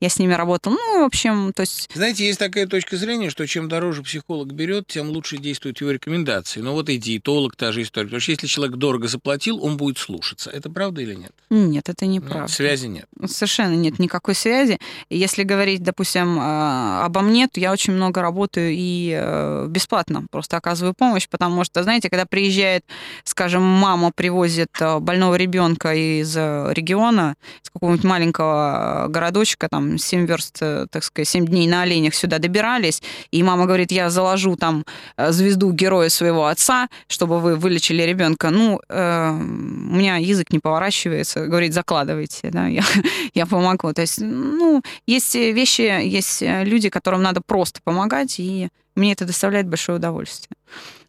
я 0.00 0.08
с 0.08 0.18
ними 0.18 0.34
работал. 0.34 0.72
Ну, 0.72 1.02
в 1.02 1.04
общем, 1.06 1.52
то 1.54 1.62
есть... 1.62 1.88
Знаете, 1.94 2.26
есть 2.26 2.38
такая 2.38 2.66
точка 2.66 2.96
зрения, 2.96 3.30
что 3.30 3.46
чем 3.46 3.68
дороже 3.68 4.02
психолог 4.02 4.52
берет, 4.52 4.86
тем 4.88 5.08
лучше 5.08 5.38
действуют 5.38 5.80
его 5.80 5.90
рекомендации. 5.90 6.60
Но 6.60 6.72
вот 6.72 6.88
и 6.88 6.98
диетолог 6.98 7.56
та 7.56 7.72
же 7.72 7.82
история. 7.82 8.06
Потому 8.06 8.20
что 8.20 8.32
если 8.32 8.46
человек 8.46 8.76
дорого 8.76 9.08
заплатил, 9.08 9.64
он 9.64 9.76
будет 9.76 9.98
слушаться. 9.98 10.50
Это 10.50 10.68
правда 10.68 11.00
или 11.00 11.14
нет? 11.14 11.32
Нет, 11.48 11.88
это 11.88 12.04
не 12.06 12.20
Ну, 12.20 12.26
правда. 12.28 12.52
связи 12.52 12.86
нет. 12.86 13.06
Совершенно 13.26 13.74
нет 13.74 13.98
никакой 13.98 14.34
связи. 14.34 14.78
Если 15.08 15.44
говорить, 15.44 15.82
допустим, 15.82 16.38
э, 16.38 17.02
обо 17.04 17.22
мне, 17.22 17.48
то 17.48 17.58
я 17.58 17.72
очень 17.72 17.94
много 17.94 18.20
работаю 18.20 18.72
и 18.72 19.16
э, 19.18 19.66
бесплатно 19.68 20.26
просто 20.30 20.56
оказываю 20.58 20.94
помощь, 20.94 21.28
потому 21.28 21.64
что, 21.64 21.82
знаете, 21.82 22.10
когда 22.10 22.26
приезжает, 22.26 22.84
скажем, 23.24 23.62
мама 23.62 24.12
привозит 24.14 24.70
э, 24.80 24.98
больного 24.98 25.36
ребенка 25.36 25.94
из 25.94 26.36
э, 26.36 26.72
региона, 26.74 27.34
из 27.64 27.70
какого-нибудь 27.70 28.04
маленького 28.04 29.06
городочка, 29.08 29.68
там, 29.70 29.85
7 29.98 30.26
верст, 30.26 30.58
э, 30.60 30.86
так 30.90 31.04
сказать, 31.04 31.28
7 31.28 31.46
дней 31.46 31.66
на 31.68 31.82
оленях 31.82 32.14
сюда 32.14 32.38
добирались, 32.38 33.02
и 33.30 33.42
мама 33.42 33.66
говорит, 33.66 33.92
я 33.92 34.10
заложу 34.10 34.56
там 34.56 34.84
э, 35.16 35.32
звезду 35.32 35.72
героя 35.72 36.08
своего 36.08 36.46
отца, 36.46 36.88
чтобы 37.08 37.40
вы 37.40 37.56
вылечили 37.56 38.02
ребенка. 38.02 38.50
Ну, 38.50 38.80
э, 38.88 39.30
у 39.30 39.94
меня 39.96 40.16
язык 40.16 40.52
не 40.52 40.58
поворачивается, 40.58 41.46
говорит, 41.46 41.72
закладывайте, 41.72 42.50
да, 42.50 42.66
я, 42.66 42.82
я 43.34 43.46
помогу. 43.46 43.92
То 43.92 44.02
есть, 44.02 44.18
ну, 44.20 44.82
есть 45.06 45.34
вещи, 45.34 45.82
есть 45.82 46.42
люди, 46.42 46.90
которым 46.90 47.22
надо 47.22 47.40
просто 47.46 47.80
помогать, 47.84 48.38
и 48.38 48.68
мне 48.96 49.12
это 49.12 49.24
доставляет 49.26 49.68
большое 49.68 49.98
удовольствие. 49.98 50.56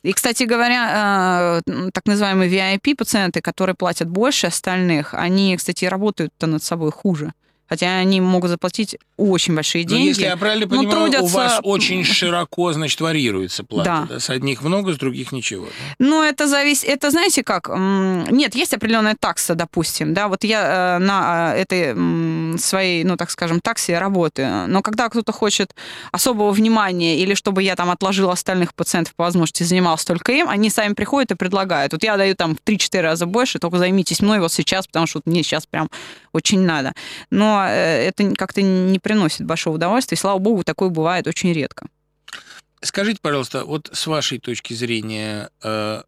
И, 0.04 0.14
кстати 0.14 0.44
говоря, 0.44 1.62
э, 1.66 1.90
так 1.92 2.06
называемые 2.06 2.50
VIP-пациенты, 2.50 3.42
которые 3.42 3.76
платят 3.76 4.10
больше 4.10 4.48
остальных, 4.48 5.14
они, 5.14 5.58
кстати, 5.58 5.86
работают-то 5.86 6.48
над 6.48 6.64
собой 6.64 6.92
хуже. 6.92 7.34
Хотя 7.70 7.98
они 7.98 8.22
могут 8.22 8.50
заплатить 8.50 8.98
очень 9.18 9.56
большие 9.56 9.84
Но 9.84 9.90
деньги. 9.90 10.08
если 10.10 10.24
я 10.24 10.38
правильно 10.38 10.66
но 10.68 10.78
понимаю, 10.78 11.04
у 11.04 11.06
трудятся- 11.12 11.36
вас 11.36 11.60
очень 11.64 12.04
широко, 12.04 12.72
значит, 12.74 13.02
вариируется 13.02 13.64
плата. 13.64 14.06
Да. 14.08 14.14
да? 14.16 14.20
С 14.20 14.30
одних 14.30 14.62
много, 14.62 14.94
с 14.94 14.98
других 14.98 15.32
ничего. 15.32 15.68
Ну, 16.00 16.24
это 16.24 16.48
зависит, 16.48 16.86
это 16.88 17.12
знаете 17.12 17.44
как? 17.44 17.70
Нет, 17.70 18.56
есть 18.56 18.74
определенная 18.74 19.16
такса, 19.20 19.56
допустим, 19.56 20.14
да, 20.14 20.28
вот 20.28 20.44
я 20.44 20.98
э, 20.98 21.04
на 21.04 21.54
э, 21.56 21.62
этой 21.62 22.58
своей, 22.60 23.04
ну, 23.04 23.18
так 23.18 23.30
скажем, 23.32 23.60
таксе 23.60 23.98
работаю, 24.00 24.68
но 24.68 24.82
когда 24.82 25.10
кто-то 25.10 25.32
хочет 25.32 25.76
особого 26.12 26.52
внимания 26.52 27.18
или 27.20 27.34
чтобы 27.34 27.64
я 27.64 27.76
там 27.76 27.90
отложила 27.90 28.34
остальных 28.34 28.74
пациентов 28.76 29.16
по 29.16 29.24
возможности, 29.24 29.64
занималась 29.64 30.06
только 30.06 30.32
им, 30.32 30.48
они 30.50 30.70
сами 30.70 30.94
приходят 30.94 31.32
и 31.32 31.36
предлагают. 31.36 31.92
Вот 31.94 32.04
я 32.04 32.18
даю 32.18 32.36
там 32.36 32.56
в 32.56 32.60
3-4 32.64 33.02
раза 33.02 33.26
больше, 33.26 33.60
только 33.60 33.78
займитесь 33.78 34.22
мной 34.22 34.40
вот 34.40 34.52
сейчас, 34.54 34.88
потому 34.88 35.08
что 35.08 35.20
вот 35.20 35.26
мне 35.26 35.44
сейчас 35.44 35.66
прям 35.66 35.90
очень 36.34 36.60
надо. 36.62 36.94
Но 37.32 37.57
э, 37.58 38.08
это 38.08 38.34
как-то 38.36 38.62
не 38.62 39.00
приносит 39.00 39.46
большого 39.46 39.76
удовольствия, 39.76 40.16
и, 40.16 40.20
слава 40.20 40.40
богу, 40.40 40.64
такое 40.64 40.90
бывает 40.90 41.28
очень 41.28 41.54
редко. 41.54 41.88
Скажите, 42.82 43.20
пожалуйста, 43.22 43.66
вот 43.66 43.90
с 43.92 44.06
вашей 44.08 44.40
точки 44.40 44.74
зрения, 44.74 45.50
э, 45.64 46.04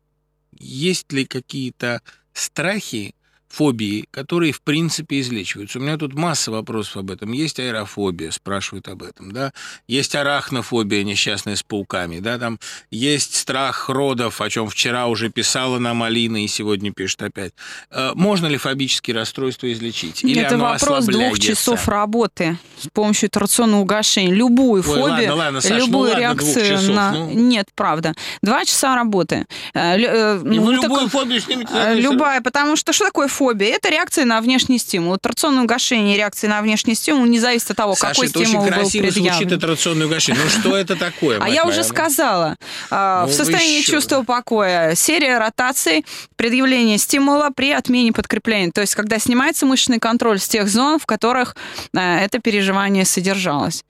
есть 0.58 1.12
ли 1.12 1.26
какие-то 1.26 2.02
страхи, 2.34 3.16
фобии, 3.50 4.06
которые, 4.12 4.54
в 4.54 4.62
принципе, 4.62 5.20
излечиваются? 5.20 5.80
У 5.80 5.82
меня 5.82 5.98
тут 5.98 6.14
масса 6.14 6.52
вопросов 6.52 6.98
об 6.98 7.12
этом. 7.12 7.32
Есть 7.32 7.60
аэрофобия, 7.60 8.32
спрашивают 8.32 8.88
об 8.88 9.04
этом, 9.04 9.32
да? 9.32 9.52
Есть 9.88 10.16
арахнофобия 10.16 11.04
несчастная 11.04 11.56
с 11.56 11.64
пауками, 11.64 12.20
да? 12.20 12.38
Там 12.38 12.60
есть 12.92 13.36
страх 13.36 13.90
родов, 13.90 14.40
о 14.42 14.50
чем 14.50 14.70
вчера 14.70 15.08
уже 15.08 15.30
писала 15.30 15.80
нам 15.80 16.04
Алина 16.04 16.44
и 16.44 16.48
сегодня 16.48 16.94
пишет 16.94 17.22
опять. 17.24 17.54
Э, 17.92 18.12
можно 18.16 18.48
ли 18.48 18.58
фобические 18.58 19.16
расстройства 19.16 19.72
излечить? 19.72 20.24
Или 20.24 20.42
это 20.42 20.58
вопрос 20.58 21.06
двух 21.06 21.40
часов 21.40 21.88
работы 21.88 22.58
с 22.80 22.88
помощью 22.88 23.30
трационного 23.30 23.82
угошения. 23.82 24.34
Любую 24.34 24.82
Ой, 24.82 24.88
фобию, 24.88 25.10
ладно, 25.10 25.36
ладно, 25.36 25.62
Саш, 25.62 25.72
ну 25.72 25.78
любую 25.86 26.10
ладно, 26.12 26.36
двух 26.36 26.48
реакцию 26.48 26.78
часов, 26.78 26.96
на... 26.96 27.12
ну. 27.12 27.30
Нет, 27.32 27.68
правда. 27.76 28.14
Два 28.42 28.64
часа 28.66 28.96
работы. 28.96 29.46
Э, 29.74 29.98
лю- 29.98 30.10
э, 30.10 30.42
ну, 30.44 30.64
вы 30.64 30.76
так- 30.76 30.84
любую 30.84 31.10
фобию 31.10 31.42
один 31.48 32.00
Любая, 32.00 32.42
потому 32.42 32.76
что 32.76 32.94
что 32.94 33.06
такое 33.06 33.28
фобия? 33.28 33.39
Это 33.48 33.90
реакция 33.90 34.26
на 34.26 34.42
внешний 34.42 34.78
стимул. 34.78 35.18
Трационное 35.18 35.64
угошение 35.64 36.18
реакции 36.18 36.48
на 36.48 36.62
внешний 36.62 36.96
стимул 36.96 37.26
не 37.26 37.40
зависит 37.40 37.72
от 37.72 37.78
того, 37.78 37.96
Саша, 37.96 38.14
какой 38.14 38.28
это 38.28 38.40
очень 38.40 38.48
стимул 38.50 38.66
был 38.66 38.74
красиво 38.74 39.10
звучит, 39.12 39.24
предъявлен. 39.24 39.58
это 39.58 39.68
рационное 39.68 40.08
угошение. 40.08 40.42
Ну 40.44 40.50
что 40.50 40.76
это 40.78 40.96
такое? 40.96 41.40
А 41.42 41.50
я 41.50 41.66
уже 41.66 41.80
Ну, 41.80 41.84
сказала, 41.84 42.56
а, 42.92 43.22
Ну, 43.22 43.28
в 43.28 43.30
вы 43.32 43.36
состоянии 43.38 43.82
чувства 43.82 44.24
покоя 44.24 44.96
серия 44.96 45.38
ротаций, 45.38 46.06
предъявление 46.36 46.98
стимула 46.98 47.50
при 47.56 47.72
отмене 47.72 48.12
подкрепления. 48.12 48.72
То 48.72 48.82
есть, 48.82 48.96
когда 48.96 49.20
снимается 49.20 49.66
мышечный 49.66 50.00
контроль 50.00 50.40
с 50.40 50.48
тех 50.48 50.68
зон, 50.68 51.00
в 51.00 51.06
которых 51.06 51.56
а, 51.96 52.20
это 52.20 52.40
переживание 52.40 53.06
содержалось. 53.06 53.84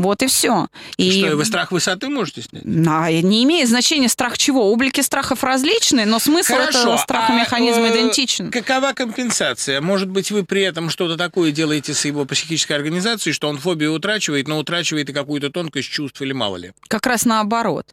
Вот 0.00 0.22
и 0.22 0.26
все. 0.26 0.68
И 0.96 1.10
Что, 1.10 1.30
и 1.30 1.34
вы 1.34 1.44
страх 1.44 1.72
высоты 1.72 2.08
можете 2.08 2.42
снять? 2.42 2.62
Да, 2.64 3.10
не 3.10 3.44
имеет 3.44 3.68
значения 3.68 4.08
страх 4.08 4.38
чего. 4.38 4.72
Облики 4.72 5.00
страхов 5.02 5.44
различны, 5.44 6.06
но 6.06 6.18
смысл 6.18 6.54
этого 6.54 6.96
страха 6.96 7.34
а, 7.34 7.40
механизма 7.40 7.88
э, 7.88 7.92
идентичен. 7.92 8.50
Какова 8.50 8.92
компенсация? 8.92 9.80
Может 9.80 10.08
быть, 10.08 10.30
вы 10.30 10.44
при 10.44 10.62
этом 10.62 10.90
что-то 10.90 11.16
такое 11.16 11.52
делаете 11.52 11.92
с 11.92 12.04
его 12.04 12.24
психической 12.24 12.76
организацией, 12.76 13.34
что 13.34 13.48
он 13.48 13.58
фобию 13.58 13.92
утрачивает, 13.92 14.48
но 14.48 14.58
утрачивает 14.58 15.10
и 15.10 15.12
какую-то 15.12 15.50
тонкость 15.50 15.90
чувств 15.90 16.20
или 16.22 16.32
мало 16.32 16.56
ли? 16.56 16.72
Как 16.88 17.06
раз 17.06 17.24
наоборот. 17.24 17.86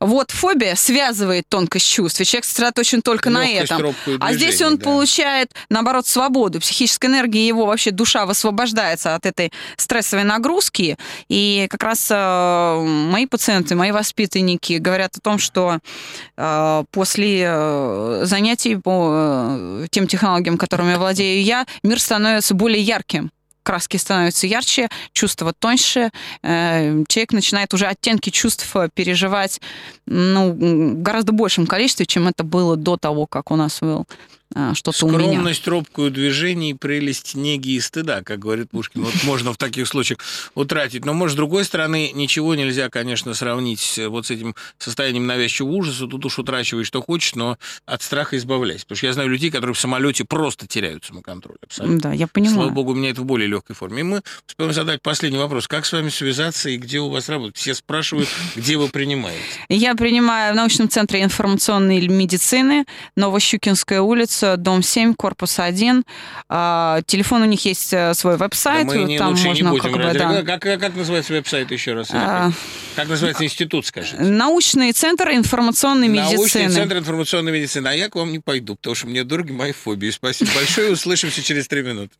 Вот 0.00 0.30
фобия 0.30 0.74
связывает 0.74 1.44
тонкость 1.48 1.88
чувств, 1.88 2.20
и 2.20 2.24
человек 2.24 2.44
сосредоточен 2.44 3.02
только 3.02 3.30
на 3.30 3.44
Лёгкость, 3.44 3.64
этом. 3.64 3.82
робкое 3.82 4.18
А 4.20 4.32
здесь 4.32 4.56
движение, 4.56 4.66
он 4.66 4.76
да. 4.78 4.84
получает, 4.84 5.52
наоборот, 5.68 6.06
свободу. 6.06 6.60
Психическая 6.60 7.10
энергия 7.10 7.46
его 7.46 7.66
вообще 7.66 7.90
душа 7.90 8.26
высвобождается 8.26 9.14
от 9.14 9.26
этой 9.26 9.52
стрессовой 9.76 10.24
нагрузки. 10.24 10.96
И 11.28 11.66
как 11.70 11.82
раз 11.82 12.08
э, 12.10 12.80
мои 12.80 13.26
пациенты, 13.26 13.74
мои 13.74 13.90
воспитанники 13.90 14.74
говорят 14.74 15.16
о 15.16 15.20
том, 15.20 15.38
что 15.38 15.78
э, 16.36 16.84
после 16.90 17.44
э, 17.46 18.20
занятий 18.24 18.76
по 18.76 19.10
э, 19.12 19.86
тем 19.90 20.06
технологиям, 20.06 20.58
которыми 20.58 20.94
владею 20.94 21.42
я, 21.42 21.66
мир 21.82 22.00
становится 22.00 22.54
более 22.54 22.82
ярким. 22.82 23.30
Краски 23.62 23.96
становятся 23.96 24.46
ярче, 24.46 24.88
чувства 25.12 25.52
тоньше, 25.52 26.10
э, 26.42 27.04
человек 27.08 27.32
начинает 27.32 27.74
уже 27.74 27.86
оттенки 27.86 28.30
чувств 28.30 28.74
э, 28.76 28.88
переживать 28.92 29.60
ну, 30.06 30.52
в 30.52 31.02
гораздо 31.02 31.32
большем 31.32 31.66
количестве, 31.66 32.06
чем 32.06 32.28
это 32.28 32.44
было 32.44 32.76
до 32.76 32.96
того, 32.96 33.26
как 33.26 33.50
у 33.50 33.56
нас 33.56 33.80
был 33.80 34.06
что-то 34.74 35.06
у 35.06 35.10
меня. 35.10 35.32
Скромность, 35.32 35.68
робкую 35.68 36.10
движений, 36.10 36.74
прелесть 36.74 37.34
неги 37.34 37.70
и 37.70 37.80
стыда, 37.80 38.22
как 38.22 38.38
говорит 38.38 38.70
Пушкин. 38.70 39.02
Вот 39.02 39.14
можно 39.24 39.52
в 39.52 39.56
таких 39.56 39.88
случаях 39.88 40.18
утратить. 40.54 41.04
Но, 41.04 41.14
может, 41.14 41.34
с 41.34 41.36
другой 41.36 41.64
стороны, 41.64 42.10
ничего 42.12 42.54
нельзя, 42.54 42.88
конечно, 42.88 43.34
сравнить 43.34 43.98
вот 44.08 44.26
с 44.26 44.30
этим 44.30 44.54
состоянием 44.78 45.26
навязчивого 45.26 45.72
ужаса. 45.72 46.06
Тут 46.06 46.24
уж 46.24 46.38
утрачивай, 46.38 46.84
что 46.84 47.02
хочешь, 47.02 47.34
но 47.34 47.58
от 47.86 48.02
страха 48.02 48.36
избавляйся. 48.36 48.84
Потому 48.84 48.96
что 48.96 49.06
я 49.06 49.12
знаю 49.12 49.28
людей, 49.28 49.50
которые 49.50 49.74
в 49.74 49.80
самолете 49.80 50.24
просто 50.24 50.66
теряют 50.66 51.04
самоконтроль. 51.04 51.56
Абсолютно. 51.62 52.00
Да, 52.00 52.12
я 52.12 52.26
понимаю. 52.26 52.54
Слава 52.54 52.70
богу, 52.70 52.92
у 52.92 52.94
меня 52.94 53.10
это 53.10 53.22
в 53.22 53.24
более 53.24 53.48
легкой 53.48 53.74
форме. 53.74 54.00
И 54.00 54.04
мы 54.04 54.22
успеем 54.48 54.72
задать 54.72 55.02
последний 55.02 55.38
вопрос. 55.38 55.68
Как 55.68 55.86
с 55.86 55.92
вами 55.92 56.08
связаться 56.08 56.70
и 56.70 56.76
где 56.76 57.00
у 57.00 57.08
вас 57.08 57.28
работать? 57.28 57.56
Все 57.56 57.74
спрашивают, 57.74 58.28
где 58.56 58.76
вы 58.76 58.88
принимаете. 58.88 59.42
Я 59.68 59.94
принимаю 59.94 60.52
в 60.52 60.56
научном 60.56 60.88
центре 60.88 61.22
информационной 61.22 62.06
медицины, 62.08 62.84
Новощукинская 63.16 64.00
улица, 64.00 64.41
дом 64.56 64.82
7, 64.82 65.14
корпус 65.14 65.58
1. 65.58 66.04
А, 66.48 67.00
Телефон 67.06 67.42
у 67.42 67.46
них 67.46 67.64
есть 67.64 67.92
э, 67.92 68.14
свой 68.14 68.36
Да 68.36 68.44
веб-сайт, 68.44 68.86
мы 68.86 69.04
не, 69.04 69.18
там 69.18 69.30
лучше 69.30 69.46
можно 69.48 69.62
не 69.64 69.70
будем 69.70 69.82
как 69.82 69.92
бы, 69.92 70.18
да. 70.18 70.42
как, 70.42 70.62
как, 70.62 70.80
как 70.80 70.96
называется 70.96 71.32
веб-сайт 71.32 71.70
еще 71.70 71.92
раз? 71.94 72.08
А, 72.12 72.50
Как 72.96 73.08
называется 73.08 73.44
институт, 73.44 73.86
скажите? 73.86 74.16
Научный 74.20 74.92
центр 74.92 75.30
информационной 75.30 76.08
Научный 76.08 76.38
медицины. 76.38 76.70
центр 76.70 76.98
информационной 76.98 77.52
медицины. 77.52 77.88
А 77.88 77.94
я 77.94 78.08
к 78.08 78.14
вам 78.14 78.32
не 78.32 78.38
пойду, 78.38 78.76
потому 78.76 78.94
что 78.94 79.06
мне 79.06 79.24
дороги 79.24 79.52
мои 79.52 79.72
фобии. 79.72 80.10
Спасибо 80.10 80.50
большое. 80.54 80.92
Услышимся 80.92 81.42
через 81.42 81.68
три 81.68 81.82
минуты. 81.82 82.14